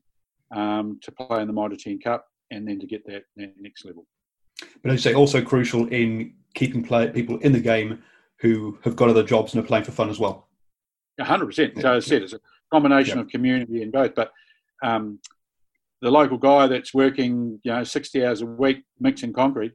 [0.55, 3.85] um, to play in the Mitre 10 Cup and then to get that, that next
[3.85, 4.07] level.
[4.83, 8.03] But as you say, also crucial in keeping play, people in the game
[8.41, 10.49] who have got other jobs and are playing for fun as well.
[11.21, 11.81] 100%.
[11.81, 12.41] So as I said, it's a
[12.73, 14.15] combination of community and both.
[14.15, 14.33] But
[14.83, 15.19] um,
[16.03, 19.73] the local guy that's working, you know, 60 hours a week mixing concrete,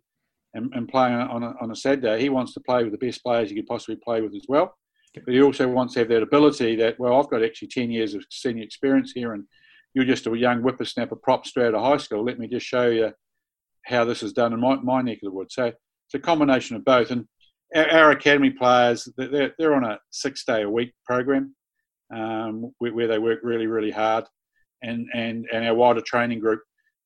[0.53, 3.23] and, and playing on a, on a Saturday, he wants to play with the best
[3.23, 4.75] players he could possibly play with as well.
[5.13, 8.13] but he also wants to have that ability that well, I've got actually ten years
[8.13, 9.45] of senior experience here, and
[9.93, 12.23] you're just a young whippersnapper prop straight out of high school.
[12.23, 13.11] Let me just show you
[13.85, 15.55] how this is done in my, my neck of the woods.
[15.55, 17.11] So it's a combination of both.
[17.11, 17.25] And
[17.75, 21.55] our, our academy players, they're, they're on a six day a week program
[22.13, 24.25] um, where, where, they work really, really hard.
[24.83, 26.61] And, and, and our wider training group,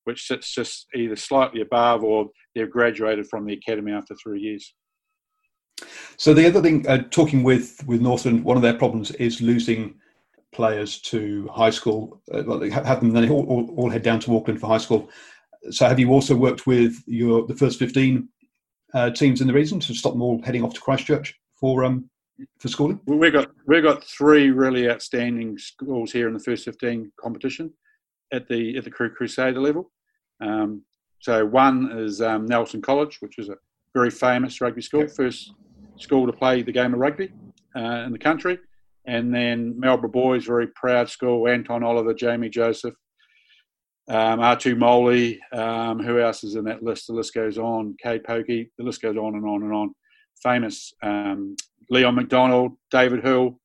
[0.06, 4.74] which sits just either slightly above or they've graduated from the academy after three years.
[6.18, 9.96] So the other thing, uh, talking with with Northern, one of their problems is losing
[10.54, 12.22] players to high school.
[12.34, 14.78] Uh, well, they have them then all, all, all, head down to Auckland for high
[14.78, 15.10] school.
[15.70, 18.30] So have you also worked with your the first fifteen
[18.94, 22.10] uh, teams in the region to stop them all heading off to Christchurch for um
[22.60, 23.02] for schooling?
[23.06, 27.74] Well, we got we got three really outstanding schools here in the first fifteen competition
[28.32, 29.92] at the at the Crew Crusader level.
[30.42, 30.84] Um,
[31.20, 33.56] so one is um, Nelson College, which is a
[33.94, 35.12] very famous rugby school, yep.
[35.12, 35.54] first
[35.98, 37.32] school to play the game of rugby
[37.76, 38.60] uh, in the country.
[39.08, 41.48] And then Marlborough Boys, very proud school.
[41.48, 42.96] Anton Oliver, Jamie Joseph,
[44.10, 45.40] um, R2 Moley.
[45.52, 47.08] Um, who else is in that list?
[47.08, 47.96] The list goes on.
[48.02, 48.72] Kay Pokey.
[48.78, 49.96] The list goes on and on and on.
[50.42, 51.56] Famous um,
[51.90, 53.60] Leon MacDonald, David Hill.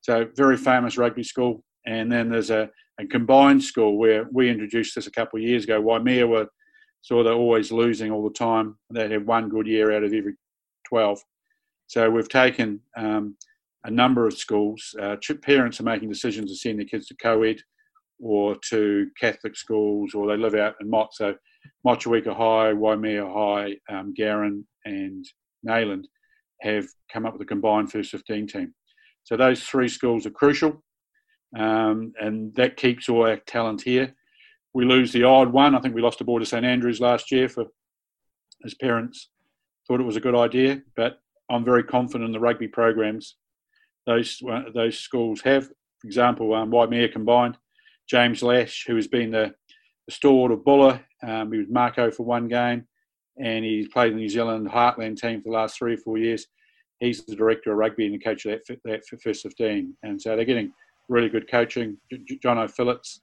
[0.00, 1.62] So very famous rugby school.
[1.86, 5.64] And then there's a, a combined school where we introduced this a couple of years
[5.64, 5.80] ago.
[5.80, 6.48] Waimea were
[7.02, 8.76] sort of always losing all the time.
[8.90, 10.34] They had one good year out of every
[10.88, 11.20] 12.
[11.86, 13.36] So we've taken um,
[13.84, 14.94] a number of schools.
[15.00, 17.58] Uh, parents are making decisions to send their kids to co-ed
[18.18, 21.14] or to Catholic schools, or they live out in Mott.
[21.14, 21.34] So
[21.86, 24.14] Motueka High, Waimea High, um,
[24.84, 25.24] and
[25.66, 26.04] Nayland
[26.62, 28.74] have come up with a combined first 15 team.
[29.24, 30.82] So those three schools are crucial,
[31.56, 34.14] um, and that keeps all our talent here.
[34.74, 35.74] We lose the odd one.
[35.74, 37.66] I think we lost a boy to St Andrews last year for
[38.62, 39.30] his parents
[39.86, 43.36] thought it was a good idea, but I'm very confident in the rugby programs
[44.06, 45.66] those uh, those schools have.
[45.66, 47.56] For example, um, Waimea combined,
[48.08, 49.54] James Lash, who has been the,
[50.06, 52.86] the of Buller, um, he was Mako for one game,
[53.42, 56.18] and he's played in the New Zealand Heartland team for the last three or four
[56.18, 56.46] years.
[57.00, 59.94] He's the director of rugby and the coach of that, that first 15.
[60.02, 60.72] And so they're getting
[61.08, 61.96] really good coaching.
[62.12, 63.20] Jono Phillips,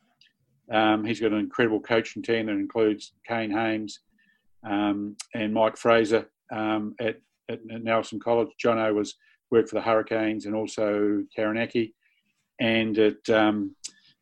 [0.72, 4.00] um, he's got an incredible coaching team that includes Kane Hames
[4.66, 7.18] um, and Mike Fraser um, at
[7.50, 8.50] at, Nelson College.
[8.64, 9.16] Jono was
[9.52, 11.94] worked for the Hurricanes and also Taranaki.
[12.60, 13.76] And at um,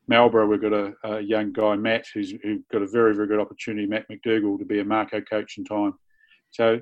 [0.07, 3.39] Marlborough, we've got a, a, young guy, Matt, who's who got a very, very good
[3.39, 5.93] opportunity, Matt McDougall, to be a Mako coach in time.
[6.49, 6.81] So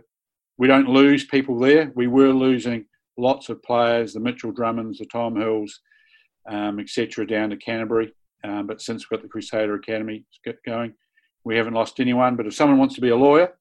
[0.57, 1.91] we don't lose people there.
[1.95, 2.85] We were losing
[3.17, 5.79] lots of players, the Mitchell Drummonds, the Tom Hills,
[6.49, 8.13] um, etc., down to Canterbury.
[8.43, 10.25] Um, but since we've got the Crusader Academy
[10.65, 10.93] going,
[11.43, 12.35] we haven't lost anyone.
[12.35, 13.53] But if someone wants to be a lawyer,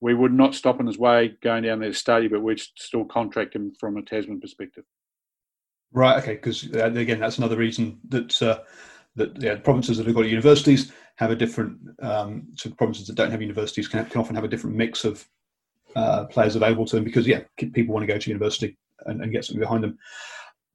[0.00, 3.04] we would not stop in his way going down there to study, but we'd still
[3.04, 4.84] contract him from a Tasman perspective.
[5.92, 6.22] Right.
[6.22, 6.34] Okay.
[6.34, 8.60] Because uh, again, that's another reason that uh,
[9.16, 11.78] that yeah, provinces that have got universities have a different.
[12.00, 15.26] Um, so provinces that don't have universities can, can often have a different mix of
[15.94, 19.32] uh, players available to them because yeah, people want to go to university and, and
[19.32, 19.98] get something behind them.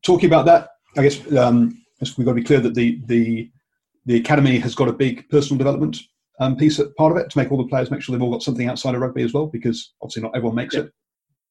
[0.03, 1.81] Talking about that, I guess um,
[2.17, 3.51] we've got to be clear that the the
[4.05, 5.99] the academy has got a big personal development
[6.39, 8.43] um, piece part of it to make all the players make sure they've all got
[8.43, 10.81] something outside of rugby as well, because obviously not everyone makes yeah.
[10.81, 10.91] it.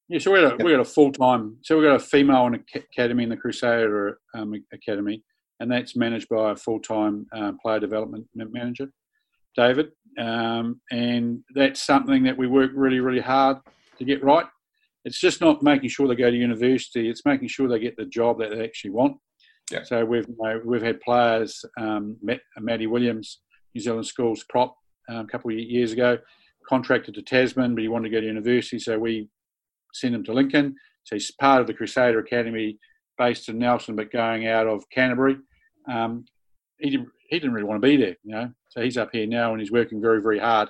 [0.09, 1.57] Yeah, so we got a, we got a full time.
[1.63, 5.23] So we got a female academy in the Crusader um, Academy,
[5.59, 8.89] and that's managed by a full time uh, player development manager,
[9.57, 9.89] David.
[10.19, 13.59] Um, and that's something that we work really, really hard
[13.99, 14.47] to get right.
[15.05, 18.07] It's just not making sure they go to university; it's making sure they get the
[18.07, 19.17] job that they actually want.
[19.71, 19.83] Yeah.
[19.83, 22.17] So we've you know, we've had players, um,
[22.59, 23.41] Maddie Williams,
[23.75, 24.77] New Zealand Schools prop
[25.09, 26.19] um, a couple of years ago,
[26.69, 29.29] contracted to Tasman, but he wanted to go to university, so we
[29.93, 30.77] sent him to Lincoln.
[31.05, 32.79] So he's part of the Crusader Academy
[33.19, 35.37] based in Nelson, but going out of Canterbury.
[35.89, 36.25] Um,
[36.79, 38.51] he, didn't, he didn't really want to be there, you know.
[38.71, 40.69] So he's up here now and he's working very, very hard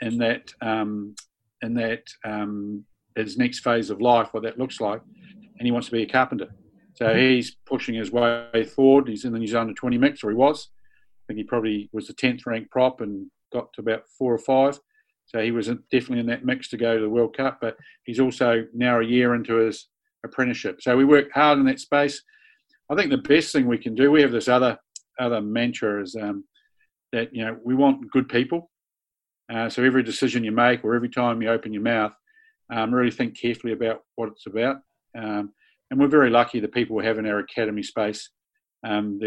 [0.00, 1.14] in that um,
[1.62, 2.84] in that um,
[3.16, 5.00] his next phase of life, what that looks like,
[5.58, 6.48] and he wants to be a carpenter.
[6.94, 9.08] So he's pushing his way forward.
[9.08, 10.68] He's in the New Zealand 20 mix, or he was
[11.22, 14.38] I think he probably was the 10th ranked prop and got to about four or
[14.38, 14.78] five.
[15.26, 18.20] So he was definitely in that mix to go to the World Cup, but he's
[18.20, 19.88] also now a year into his
[20.24, 20.82] apprenticeship.
[20.82, 22.22] So we work hard in that space.
[22.90, 24.78] I think the best thing we can do, we have this other
[25.20, 26.44] other mantra is um,
[27.12, 28.70] that you know we want good people.
[29.52, 32.12] Uh, so every decision you make or every time you open your mouth,
[32.72, 34.76] um, really think carefully about what it's about.
[35.16, 35.52] Um,
[35.92, 38.30] and we're very lucky the people we have in our academy space
[38.84, 39.20] um,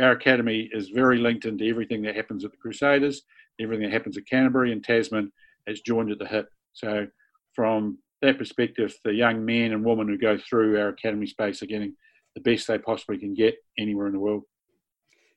[0.00, 3.22] our academy is very linked into everything that happens at the Crusaders,
[3.60, 5.32] everything that happens at Canterbury and Tasman
[5.66, 6.48] has joined at the hip.
[6.72, 7.06] So
[7.54, 11.66] from that perspective, the young men and women who go through our academy space are
[11.66, 11.94] getting
[12.34, 14.42] the best they possibly can get anywhere in the world.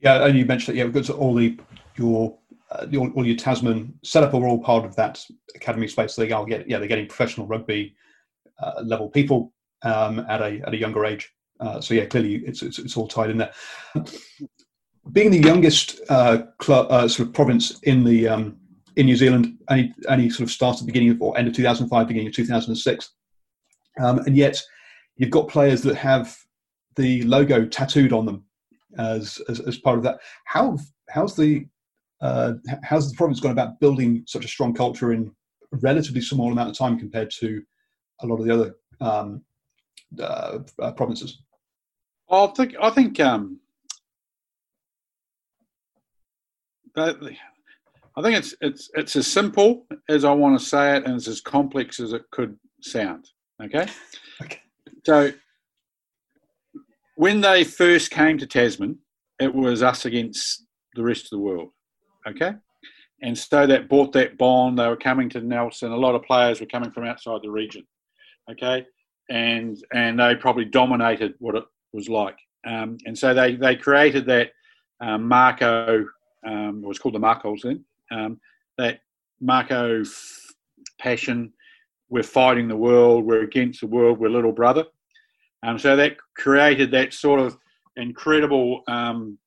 [0.02, 1.58] Yeah, and you mentioned that, yeah, because all the
[1.96, 2.38] your
[2.72, 5.24] uh, all, all your Tasman setup are all part of that
[5.56, 6.14] academy space.
[6.14, 7.96] So they are get yeah, they're getting professional rugby
[8.60, 9.54] uh, level people
[9.84, 11.32] um, at a at a younger age.
[11.60, 13.52] Uh, so yeah, clearly it's, it's, it's all tied in there.
[15.12, 18.58] Being the youngest uh, club, uh, sort of province in the um,
[18.96, 22.34] in New Zealand, only, sort of started beginning of or end of 2005, beginning of
[22.34, 23.12] 2006,
[24.00, 24.62] um, and yet
[25.18, 26.38] you've got players that have
[26.96, 28.44] the logo tattooed on them
[28.98, 30.20] as as, as part of that.
[30.46, 30.78] How
[31.10, 31.66] how's the
[32.22, 32.54] uh,
[32.84, 35.32] how's the province gone about building such a strong culture in
[35.74, 37.64] a relatively small amount of time compared to
[38.22, 39.42] a lot of the other um,
[40.20, 41.42] uh, uh, provinces?
[42.32, 43.60] I think I think um,
[46.96, 51.28] I think it's it's it's as simple as I want to say it, and it's
[51.28, 53.30] as complex as it could sound.
[53.62, 53.88] Okay.
[54.42, 54.60] okay.
[55.06, 55.32] So
[57.16, 59.00] when they first came to Tasman,
[59.40, 61.70] it was us against the rest of the world.
[62.28, 62.54] Okay.
[63.22, 64.80] And so that bought that bond.
[64.80, 65.92] They were coming to Nelson.
[65.92, 67.86] A lot of players were coming from outside the region.
[68.50, 68.86] Okay.
[69.30, 71.64] And and they probably dominated what it
[71.94, 72.38] was like.
[72.66, 74.52] Um, and so they, they created that
[75.02, 76.06] um, Mako,
[76.46, 78.40] um, it was called the Makos then, um,
[78.78, 79.02] that
[79.40, 80.54] Mako f-
[81.00, 81.54] passion.
[82.10, 83.24] We're fighting the world.
[83.24, 84.20] We're against the world.
[84.20, 84.86] We're little brother.
[85.62, 87.58] Um, so that created that sort of
[87.96, 89.38] incredible, um,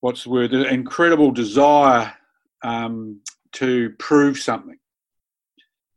[0.00, 2.12] what's the word, incredible desire
[3.52, 4.78] to prove something.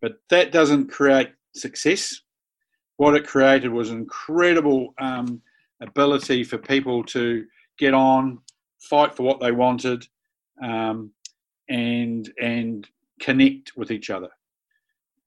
[0.01, 2.21] But that doesn't create success.
[3.01, 5.41] What it created was an incredible um,
[5.81, 7.47] ability for people to
[7.79, 8.37] get on,
[8.79, 10.05] fight for what they wanted,
[10.61, 11.09] um,
[11.67, 12.87] and and
[13.19, 14.29] connect with each other.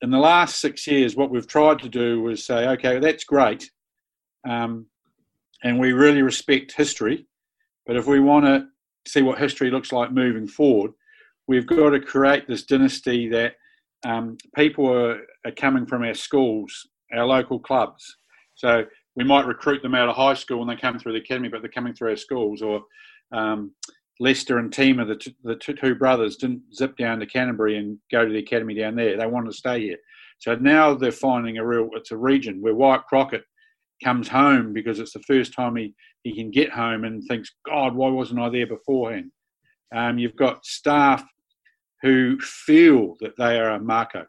[0.03, 3.69] In the last six years, what we've tried to do was say, okay, that's great,
[4.49, 4.87] um,
[5.65, 7.27] and we really respect history,
[7.87, 8.69] but if we want to
[9.05, 10.93] see what history looks like moving forward,
[11.49, 13.57] we've got to create this dynasty that
[14.07, 16.87] um, people are, are coming from our schools,
[17.17, 18.17] our local clubs.
[18.55, 18.85] So
[19.17, 21.63] we might recruit them out of high school and they come through the academy, but
[21.63, 22.63] they're coming through our schools.
[22.63, 22.83] Or
[23.33, 23.73] um,
[24.21, 27.99] Leicester and Tima, the, t- the t- two brothers, didn't zip down to Canterbury and
[28.11, 29.17] go to the academy down there.
[29.17, 29.99] They wanted to stay here.
[30.39, 33.45] So now they're finding a real, it's a region where Wyatt Crockett
[34.03, 37.95] comes home because it's the first time he, he can get home and thinks, God,
[37.95, 39.31] why wasn't I there beforehand?
[39.95, 41.25] Um, you've got staff
[42.03, 44.27] who feel that they are a Mako.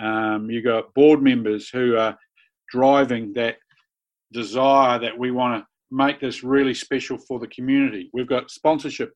[0.00, 2.16] Um, you've got board members who are
[2.70, 3.56] driving that
[4.32, 8.10] desire that we want to make this really special for the community.
[8.12, 9.12] We've got sponsorship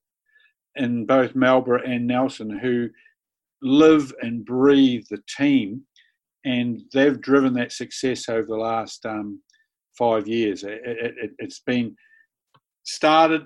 [0.76, 2.89] in both Marlborough and Nelson who
[3.61, 5.83] live and breathe the team,
[6.45, 9.41] and they've driven that success over the last um,
[9.97, 10.64] five years.
[10.64, 11.95] It, it, it's been
[12.85, 13.43] started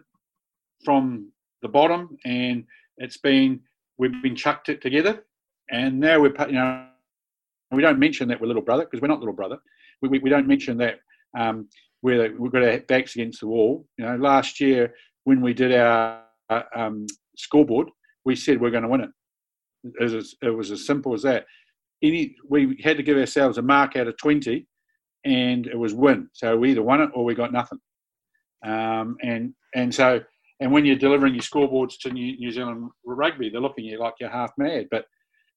[0.84, 1.30] from
[1.62, 2.64] the bottom, and
[2.98, 3.60] it's been
[3.98, 5.24] we've been chucked it together,
[5.70, 6.86] and now we're you know
[7.72, 9.58] we don't mention that we're little brother because we're not little brother.
[10.02, 11.00] We, we, we don't mention that
[11.38, 11.68] um,
[12.02, 13.86] we're, we've got our backs against the wall.
[13.98, 14.94] You know, last year
[15.24, 17.06] when we did our uh, um,
[17.36, 17.88] scoreboard,
[18.24, 19.10] we said we're going to win it.
[20.00, 21.46] It was, it was as simple as that.
[22.02, 24.66] Any, we had to give ourselves a mark out of 20
[25.24, 26.28] and it was win.
[26.32, 27.78] So we either won it or we got nothing.
[28.64, 30.20] Um, and and so
[30.60, 33.98] and when you're delivering your scoreboards to New, New Zealand rugby, they're looking at you
[33.98, 34.86] like you're half mad.
[34.90, 35.06] But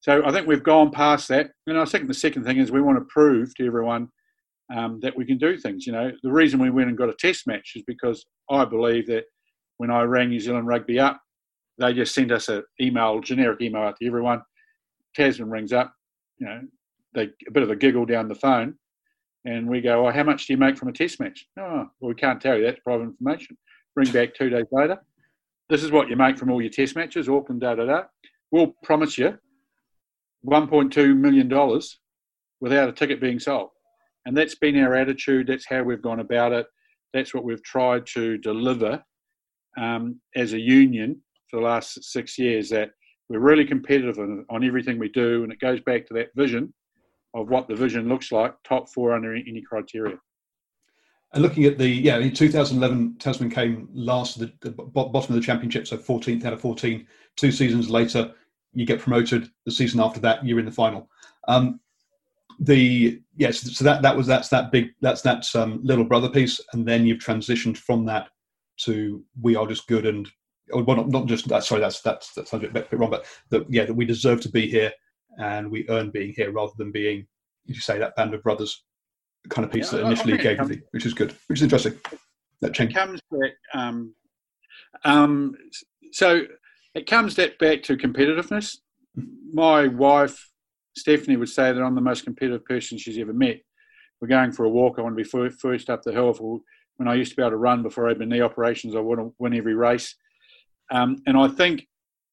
[0.02, 1.52] so I think we've gone past that.
[1.68, 4.08] And I think the second thing is we want to prove to everyone
[4.74, 5.86] um, that we can do things.
[5.86, 9.08] You know, the reason we went and got a test match is because I believe
[9.08, 9.26] that
[9.78, 11.20] when I rang New Zealand Rugby up,
[11.78, 14.42] they just sent us an email, generic email out to everyone.
[15.16, 15.94] Tasman rings up,
[16.38, 16.62] you know,
[17.16, 18.76] they a bit of a giggle down the phone,
[19.46, 22.10] and we go, "Oh, how much do you make from a test match?" Oh, well,
[22.10, 22.64] we can't tell you.
[22.64, 23.58] That's private information.
[23.96, 25.00] Bring back two days later.
[25.70, 28.04] This is what you make from all your test matches, Auckland, da da da.
[28.52, 29.38] We'll promise you
[30.46, 32.00] 1.2 million dollars
[32.62, 33.70] without a ticket being sold.
[34.26, 35.48] And that's been our attitude.
[35.48, 36.68] That's how we've gone about it.
[37.14, 39.04] That's what we've tried to deliver
[39.78, 42.70] um, as a union for the last six years.
[42.70, 42.92] That
[43.30, 46.74] we're really competitive on, on everything we do, and it goes back to that vision
[47.34, 50.18] of what the vision looks like, top four under any criteria.
[51.34, 55.46] And looking at the yeah, in 2011, Tasman came last the, the bottom of the
[55.46, 57.06] championship, so 14th out of 14.
[57.36, 58.34] Two seasons later,
[58.74, 59.50] you get promoted.
[59.66, 61.10] The season after that, you're in the final.
[61.48, 61.80] Um,
[62.62, 66.60] the yes so that that was that's that big that's that um, little brother piece
[66.74, 68.28] and then you've transitioned from that
[68.76, 70.28] to we are just good and
[70.74, 73.26] well not, not just that sorry that's that's that sounds a bit, bit wrong but
[73.50, 74.92] that yeah that we deserve to be here
[75.38, 77.26] and we earn being here rather than being
[77.70, 78.84] you say, that band of brothers
[79.50, 81.98] kind of piece yeah, that initially gave the, which is good, which is interesting.
[82.62, 83.52] That change comes back.
[83.74, 84.14] Um,
[85.06, 85.56] um,
[86.12, 86.42] so
[86.96, 88.78] it comes that back to competitiveness.
[89.52, 90.50] My wife
[91.00, 93.62] Stephanie would say that I'm the most competitive person she's ever met.
[94.22, 94.96] We're going for a walk.
[94.98, 96.62] I want to be first up the hill.
[96.98, 99.00] When I used to be able to run before I had my knee operations, I
[99.00, 100.16] want to win every race.
[100.92, 101.88] Um, and I think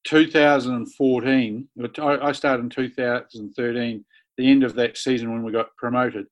[0.04, 4.04] 2014, I started in 2013,
[4.36, 6.26] the end of that season when we got promoted,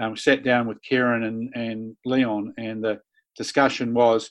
[0.00, 3.00] um, sat down with Kieran and, and Leon, and the
[3.36, 4.30] discussion was,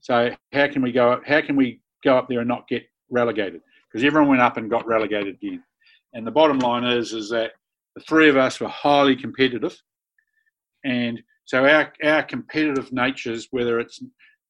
[0.00, 1.20] so how can we go?
[1.26, 3.60] How can we go up there and not get relegated?
[3.90, 5.62] Because everyone went up and got relegated again.
[6.14, 7.52] And the bottom line is, is that
[7.94, 9.76] the three of us were highly competitive,
[10.84, 14.00] and so our our competitive natures, whether it's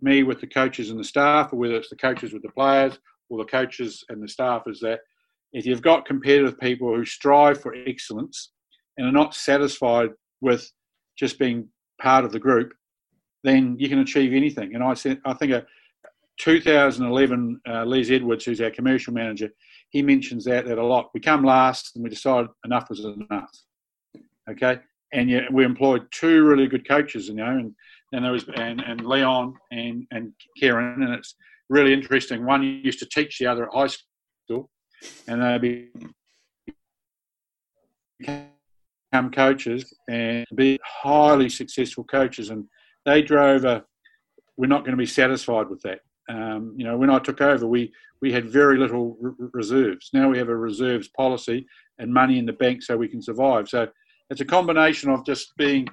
[0.00, 2.98] me with the coaches and the staff, or whether it's the coaches with the players,
[3.30, 5.00] or the coaches and the staff, is that
[5.52, 8.50] if you've got competitive people who strive for excellence
[8.96, 10.70] and are not satisfied with
[11.16, 11.68] just being
[12.00, 12.72] part of the group,
[13.44, 14.74] then you can achieve anything.
[14.74, 15.64] And I said, I think a
[16.38, 19.50] 2011, uh, Liz Edwards, who's our commercial manager,
[19.90, 21.10] he mentions that that a lot.
[21.14, 23.50] We come last and we decided enough was enough.
[24.50, 24.78] Okay,
[25.12, 27.74] and yet we employed two really good coaches, you know, and
[28.12, 31.34] and there was and, and Leon and and Kieran, and it's
[31.68, 32.44] really interesting.
[32.44, 34.70] One used to teach the other at high school,
[35.26, 35.88] and they
[38.18, 42.64] become coaches and be highly successful coaches, and
[43.04, 43.84] they drove a.
[44.56, 46.00] We're not going to be satisfied with that.
[46.28, 49.16] Um, you know, when I took over, we we had very little
[49.52, 50.10] reserves.
[50.12, 51.66] Now we have a reserves policy
[51.98, 53.68] and money in the bank so we can survive.
[53.68, 53.88] So
[54.30, 55.88] it's a combination of just being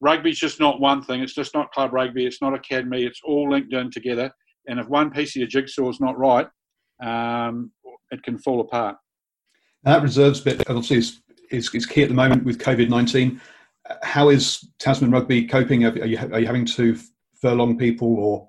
[0.00, 1.22] rugby's just not one thing.
[1.22, 2.26] It's just not club rugby.
[2.26, 3.04] It's not academy.
[3.04, 4.30] It's all linked in together.
[4.66, 6.48] And if one piece of your jigsaw is not right,
[7.02, 7.70] um,
[8.10, 8.96] it can fall apart.
[9.84, 13.40] That reserves bit obviously is, is, is key at the moment with COVID nineteen.
[14.02, 15.84] How is Tasman Rugby coping?
[15.84, 16.98] Are you, are you having to
[17.40, 18.48] furlong people, or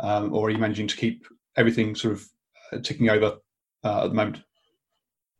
[0.00, 1.26] um, or are you managing to keep
[1.56, 2.26] everything sort of
[2.72, 3.36] uh, ticking over
[3.84, 4.42] uh, at the moment?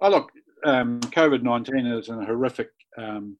[0.00, 0.30] Oh, look,
[0.64, 3.36] um, COVID 19 is a horrific um,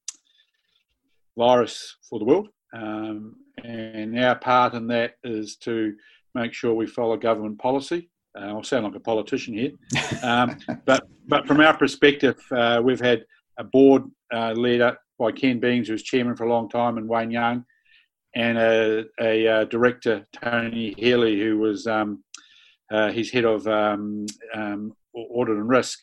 [1.37, 2.49] virus for the world.
[2.75, 5.95] Um, and our part in that is to
[6.35, 8.11] make sure we follow government policy.
[8.39, 9.71] Uh, I'll sound like a politician here.
[10.23, 13.25] Um, but, but from our perspective, uh, we've had
[13.59, 16.99] a board uh, led up by Ken Beams, who was chairman for a long time,
[16.99, 17.65] and Wayne Young,
[18.37, 22.23] and a, a, a uh, director, Tony Healy, who was um,
[22.93, 25.99] uh, head of um, um, audit and risk,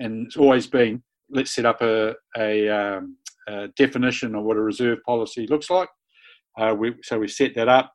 [0.00, 3.16] and it's always been let's set up a, a, um,
[3.48, 5.88] a definition of what a reserve policy looks like.
[6.58, 7.92] Uh, we, so we set that up,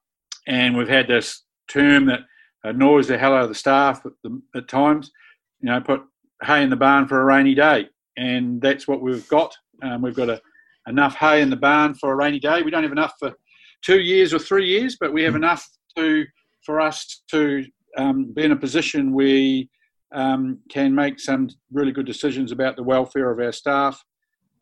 [0.48, 2.20] and we've had this term that
[2.64, 5.12] annoys the hell out of the staff at, the, at times.
[5.60, 6.02] You know, put
[6.44, 9.56] hay in the barn for a rainy day, and that's what we've got.
[9.82, 10.40] Um, we've got a,
[10.88, 12.62] enough hay in the barn for a rainy day.
[12.62, 13.34] We don't have enough for
[13.82, 15.44] two years or three years, but we have hmm.
[15.44, 15.68] enough
[15.98, 16.26] to
[16.66, 17.66] for us to
[17.98, 19.70] um, be in a position where we
[20.14, 24.04] um, can make some really good decisions about the welfare of our staff.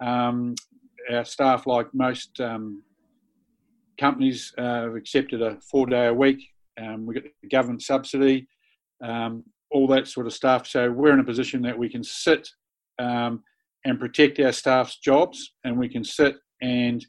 [0.02, 0.56] Um,
[1.12, 2.84] our staff, like most um,
[4.00, 6.42] companies, uh, have accepted a four day a week.
[6.80, 8.48] Um, we get the government subsidy,
[9.04, 10.68] um, all that sort of stuff.
[10.68, 12.48] So we're in a position that we can sit
[13.00, 13.44] um,
[13.86, 17.06] and protect our staff's jobs, and we can sit and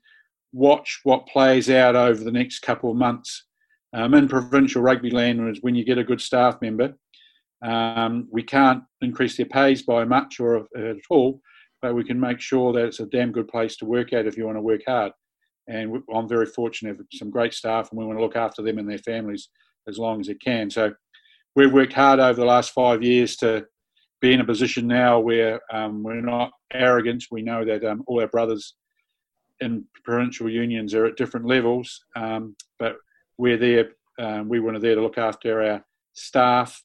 [0.53, 3.47] watch what plays out over the next couple of months
[3.93, 6.95] um, in provincial rugby land when you get a good staff member.
[7.63, 11.41] Um, we can't increase their pays by much or at all,
[11.83, 14.37] but we can make sure that it's a damn good place to work at if
[14.37, 15.13] you want to work hard.
[15.69, 18.79] And I'm very fortunate have some great staff, and we want to look after them
[18.79, 19.51] and their families
[19.89, 20.71] as long as it can.
[20.71, 20.93] So
[21.55, 23.67] we've worked hard over the last five years to
[24.21, 27.25] be in a position now where um, we're not arrogant.
[27.31, 28.75] We know that um, all our brothers
[29.61, 32.97] in provincial unions are at different levels, um, but
[33.39, 33.91] we're there.
[34.19, 36.83] Um, we want to there to look after our staff.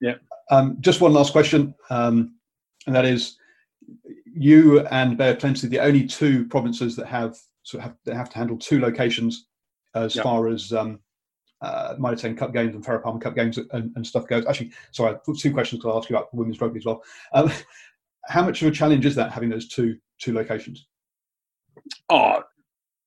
[0.00, 0.14] Yeah.
[0.50, 2.36] Um, just one last question, um,
[2.86, 3.36] and that is,
[4.24, 8.14] you and Bay of Plenty, the only two provinces that have sort of have, that
[8.14, 9.46] have to handle two locations
[9.94, 10.24] as yep.
[10.24, 11.00] far as um,
[11.60, 14.46] uh, Mitre 10 Cup games and Farah Palmer Cup games and, and, stuff goes.
[14.46, 17.02] Actually, sorry, two questions to ask you about women's rugby as well.
[17.32, 17.50] Um,
[18.28, 20.87] how much of a challenge is that having those two two locations?
[22.08, 22.42] Oh,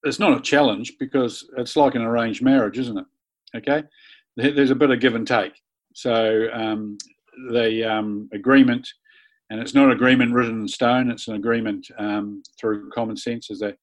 [0.03, 3.05] it's not a challenge because it's like an arranged marriage, isn't it?
[3.55, 3.83] Okay,
[4.37, 5.53] there's a bit of give and take.
[5.93, 6.97] So um,
[7.49, 8.87] the um, agreement,
[9.49, 11.11] and it's not an agreement written in stone.
[11.11, 13.49] It's an agreement um, through common sense.
[13.51, 13.75] Is that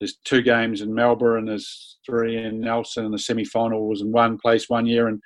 [0.00, 4.10] there's two games in Marlborough, and there's three in Nelson, and the semi-final was in
[4.10, 5.20] one place one year, and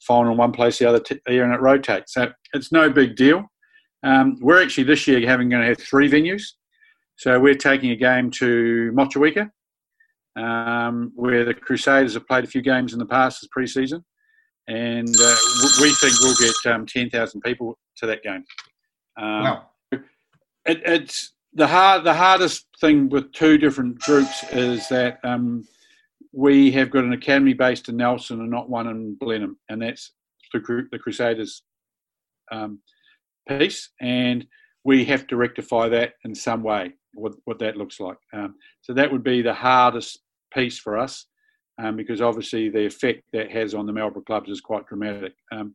[0.00, 2.14] final in one place the other t- year, and it rotates.
[2.14, 3.44] So it's no big deal.
[4.02, 6.42] Um, we're actually this year having going to have three venues.
[7.16, 9.50] So we're taking a game to Motueka,
[10.36, 14.04] um, where the Crusaders have played a few games in the past as pre-season,
[14.68, 15.36] and uh,
[15.80, 18.44] we think we'll get um, 10,000 people to that game.
[19.18, 19.66] Um, wow.
[19.92, 25.66] It, it's the hard, the hardest thing with two different groups is that um,
[26.32, 30.12] we have got an academy based in Nelson and not one in Blenheim, and that's
[30.52, 31.62] the, the Crusaders
[32.52, 32.80] um,
[33.48, 34.46] piece, and
[34.84, 36.92] we have to rectify that in some way.
[37.16, 38.18] What, what that looks like.
[38.32, 40.20] Um, so that would be the hardest
[40.52, 41.26] piece for us,
[41.82, 45.34] um, because obviously the effect that has on the Marlborough clubs is quite dramatic.
[45.52, 45.74] Um,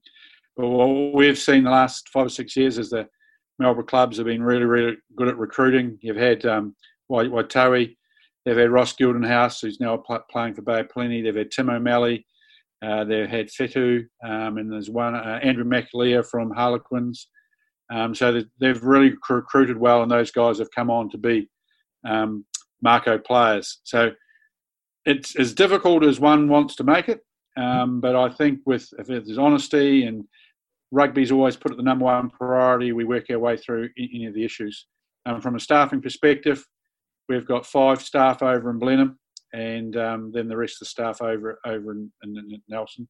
[0.56, 3.08] but what we've seen the last five or six years is the
[3.60, 5.98] Marlborough clubs have been really, really good at recruiting.
[6.02, 6.76] You've had um,
[7.12, 7.96] Waitowi,
[8.46, 11.22] they've had Ross Geldenhuys, who's now pl- playing for Bay Plenty.
[11.22, 12.26] They've had Tim O'Malley,
[12.82, 17.28] uh, they've had Fetu, um, and there's one uh, Andrew Makalio from Harlequins.
[17.92, 21.50] Um, so they've really recruited well, and those guys have come on to be
[22.08, 22.46] um,
[22.82, 23.82] Mako players.
[23.84, 24.12] So
[25.06, 27.20] it's as difficult as one wants to make it,
[27.58, 30.24] um, but I think with if there's honesty and
[30.92, 34.34] rugby's always put at the number one priority, we work our way through any of
[34.34, 34.88] the issues.
[35.26, 36.66] Um, from a staffing perspective,
[37.28, 39.20] we've got five staff over in Blenheim,
[39.54, 43.08] and um, then the rest of the staff over over in, in, in Nelson.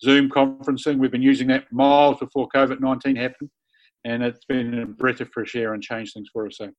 [0.00, 3.50] Zoom conferencing, we've been using that miles before COVID 19 happened
[4.04, 6.56] and it's been a breath of fresh air and changed things for us.
[6.58, 6.72] So it,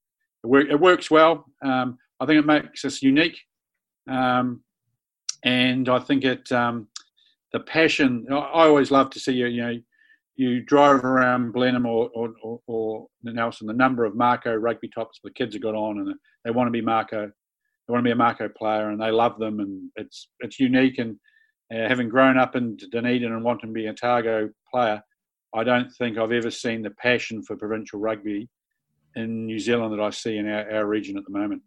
[0.43, 1.45] work, it works well.
[1.63, 3.39] Um, I think it makes us unique,
[4.09, 4.63] um,
[5.43, 6.88] and I think it um,
[7.51, 8.26] the passion.
[8.30, 9.47] I always love to see you.
[9.47, 9.80] You know,
[10.36, 13.67] you drive around Blenheim or, or, or, or Nelson.
[13.67, 16.71] The number of Mako rugby tops the kids have got on, and they want to
[16.71, 17.28] be Mako.
[17.28, 20.97] They want to be a Mako player, and they love them, and it's it's unique.
[20.97, 21.17] And
[21.74, 25.01] uh, having grown up in Dunedin and wanting to be a Otago player,
[25.54, 28.49] I don't think I've ever seen the passion for provincial rugby
[29.16, 31.62] in New Zealand that I see in our, our region at the moment.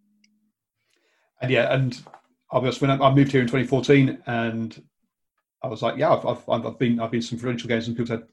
[1.40, 4.82] And yeah, and be when I moved here in 2014, and
[5.62, 8.16] I was like, yeah, I've, I've, I've been I've been some provincial games, and people
[8.16, 8.26] said,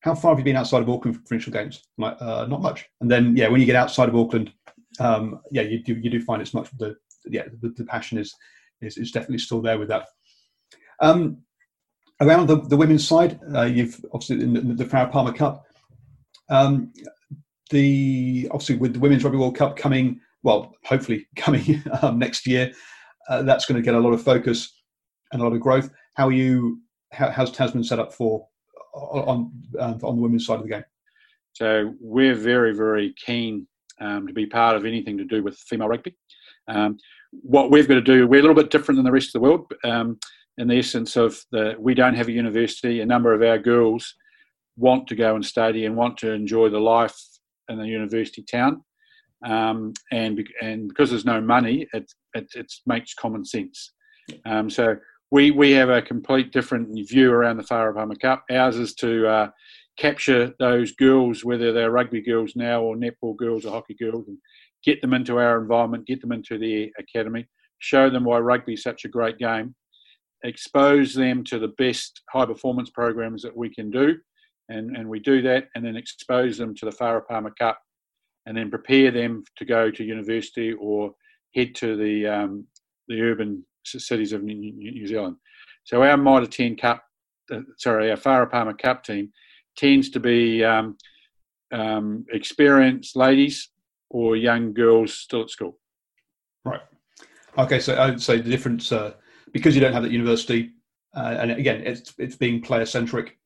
[0.00, 1.82] how far have you been outside of Auckland for provincial games?
[1.98, 2.86] I'm like, uh, not much.
[3.00, 4.52] And then yeah, when you get outside of Auckland,
[5.00, 6.96] um, yeah, you do you do find it's much the
[7.26, 8.34] yeah the, the passion is,
[8.80, 10.06] is is definitely still there with that.
[11.00, 11.38] Um,
[12.20, 15.66] around the, the women's side, uh, you've obviously in the, the Farah Palmer Cup.
[16.50, 16.92] Um,
[17.70, 22.72] the obviously with the Women's Rugby World Cup coming, well, hopefully coming um, next year,
[23.28, 24.72] uh, that's going to get a lot of focus
[25.32, 25.90] and a lot of growth.
[26.14, 26.80] How are you?
[27.12, 28.46] How, how's Tasman set up for
[28.94, 30.84] on um, on the women's side of the game?
[31.52, 33.66] So we're very very keen
[34.00, 36.16] um, to be part of anything to do with female rugby.
[36.68, 36.98] Um,
[37.30, 39.40] what we've got to do, we're a little bit different than the rest of the
[39.40, 39.72] world.
[40.58, 43.00] In the essence of the we don't have a university.
[43.00, 44.14] A number of our girls
[44.76, 47.16] want to go and study and want to enjoy the life
[47.68, 48.82] in a university town,
[49.44, 53.92] um, and and because there's no money, it it, it makes common sense.
[54.44, 54.96] Um, so
[55.30, 58.44] we we have a complete different view around the Farah Palmer Cup.
[58.50, 59.50] Ours is to uh,
[59.96, 64.38] capture those girls, whether they're rugby girls now or netball girls or hockey girls, and
[64.84, 67.46] get them into our environment, get them into the academy,
[67.78, 69.74] show them why rugby is such a great game,
[70.44, 74.16] expose them to the best high performance programs that we can do.
[74.68, 77.80] And, and we do that and then expose them to the Farah Palmer Cup
[78.46, 81.12] and then prepare them to go to university or
[81.54, 82.66] head to the, um,
[83.08, 85.36] the urban cities of New Zealand.
[85.84, 87.02] So our Mitre 10 Cup,
[87.50, 89.32] uh, sorry, our Farah Palmer Cup team
[89.76, 90.98] tends to be um,
[91.72, 93.70] um, experienced ladies
[94.10, 95.78] or young girls still at school.
[96.64, 96.80] Right.
[97.56, 99.14] Okay, so I'd say the difference uh,
[99.52, 100.72] because you don't have that university,
[101.16, 103.38] uh, and again, it's it's being player centric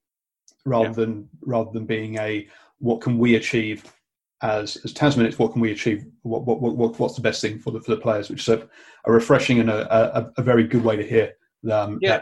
[0.65, 0.93] rather yeah.
[0.93, 2.49] than rather than being a
[2.79, 3.85] what can we achieve
[4.43, 5.27] as as Tasman.
[5.27, 6.05] It's what can we achieve?
[6.23, 8.29] What what, what what's the best thing for the for the players?
[8.29, 8.69] Which is a,
[9.05, 11.33] a refreshing and a, a, a, very good way to hear
[11.71, 12.21] um, yeah.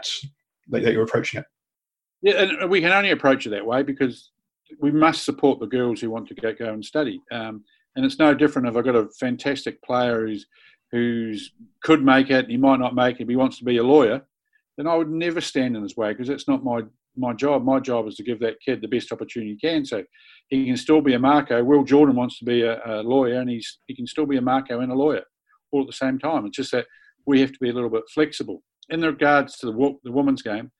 [0.69, 1.45] that, that you're approaching it.
[2.21, 4.31] Yeah, and we can only approach it that way because
[4.79, 7.21] we must support the girls who want to go, go and study.
[7.31, 7.63] Um,
[7.95, 10.45] and it's no different if I've got a fantastic player who's
[10.91, 11.51] who's
[11.83, 14.21] could make it, he might not make it, he wants to be a lawyer,
[14.77, 16.81] then I would never stand in his way because that's not my
[17.17, 17.65] my job.
[17.65, 19.85] My job is to give that kid the best opportunity he can.
[19.85, 20.03] So
[20.47, 21.61] he can still be a Mako.
[21.63, 24.41] Will Jordan wants to be a, a lawyer, and he's he can still be a
[24.41, 25.23] Mako and a lawyer
[25.71, 26.45] all at the same time.
[26.45, 26.87] It's just that
[27.25, 30.71] we have to be a little bit flexible in regards to the the women's game.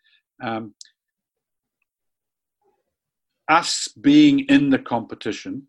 [0.41, 0.73] Um,
[3.47, 5.67] us being in the competition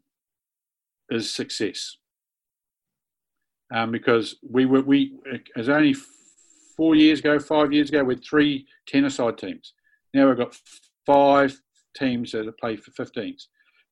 [1.10, 1.96] is success
[3.72, 5.14] um, because we were we
[5.56, 5.94] as only
[6.76, 9.72] four years ago, five years ago, with three tennis-side teams.
[10.14, 10.56] Now we've got
[11.06, 11.58] five
[11.96, 13.44] teams that play for 15s.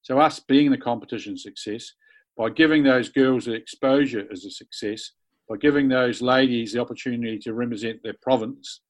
[0.02, 1.92] So us being the competition success,
[2.36, 5.12] by giving those girls the exposure as a success,
[5.48, 8.80] by giving those ladies the opportunity to represent their province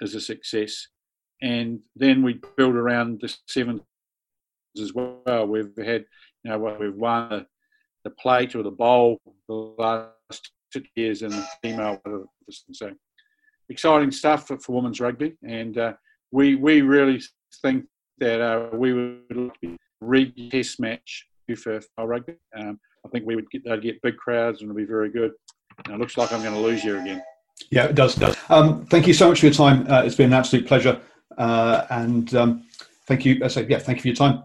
[0.00, 0.86] as a success,
[1.42, 3.80] and then we build around the sevens
[4.80, 5.46] as well.
[5.46, 6.04] We've had,
[6.44, 7.46] you know, we've won
[8.08, 12.00] the plate or the bowl the last two years in the female.
[12.72, 12.90] So
[13.68, 15.92] exciting stuff for, for women's rugby, and uh,
[16.30, 17.20] we we really
[17.62, 17.86] think
[18.18, 19.52] that uh, we would
[20.00, 22.34] read test match for rugby.
[22.56, 25.32] Um, I think we would get they'd get big crowds and it'll be very good.
[25.84, 27.22] And it looks like I'm going to lose you again.
[27.70, 28.14] Yeah, it does.
[28.14, 28.36] does.
[28.48, 29.90] Um, thank you so much for your time.
[29.90, 31.00] Uh, it's been an absolute pleasure,
[31.36, 32.64] uh, and um,
[33.06, 33.40] thank you.
[33.44, 34.44] I say, yeah, thank you for your time.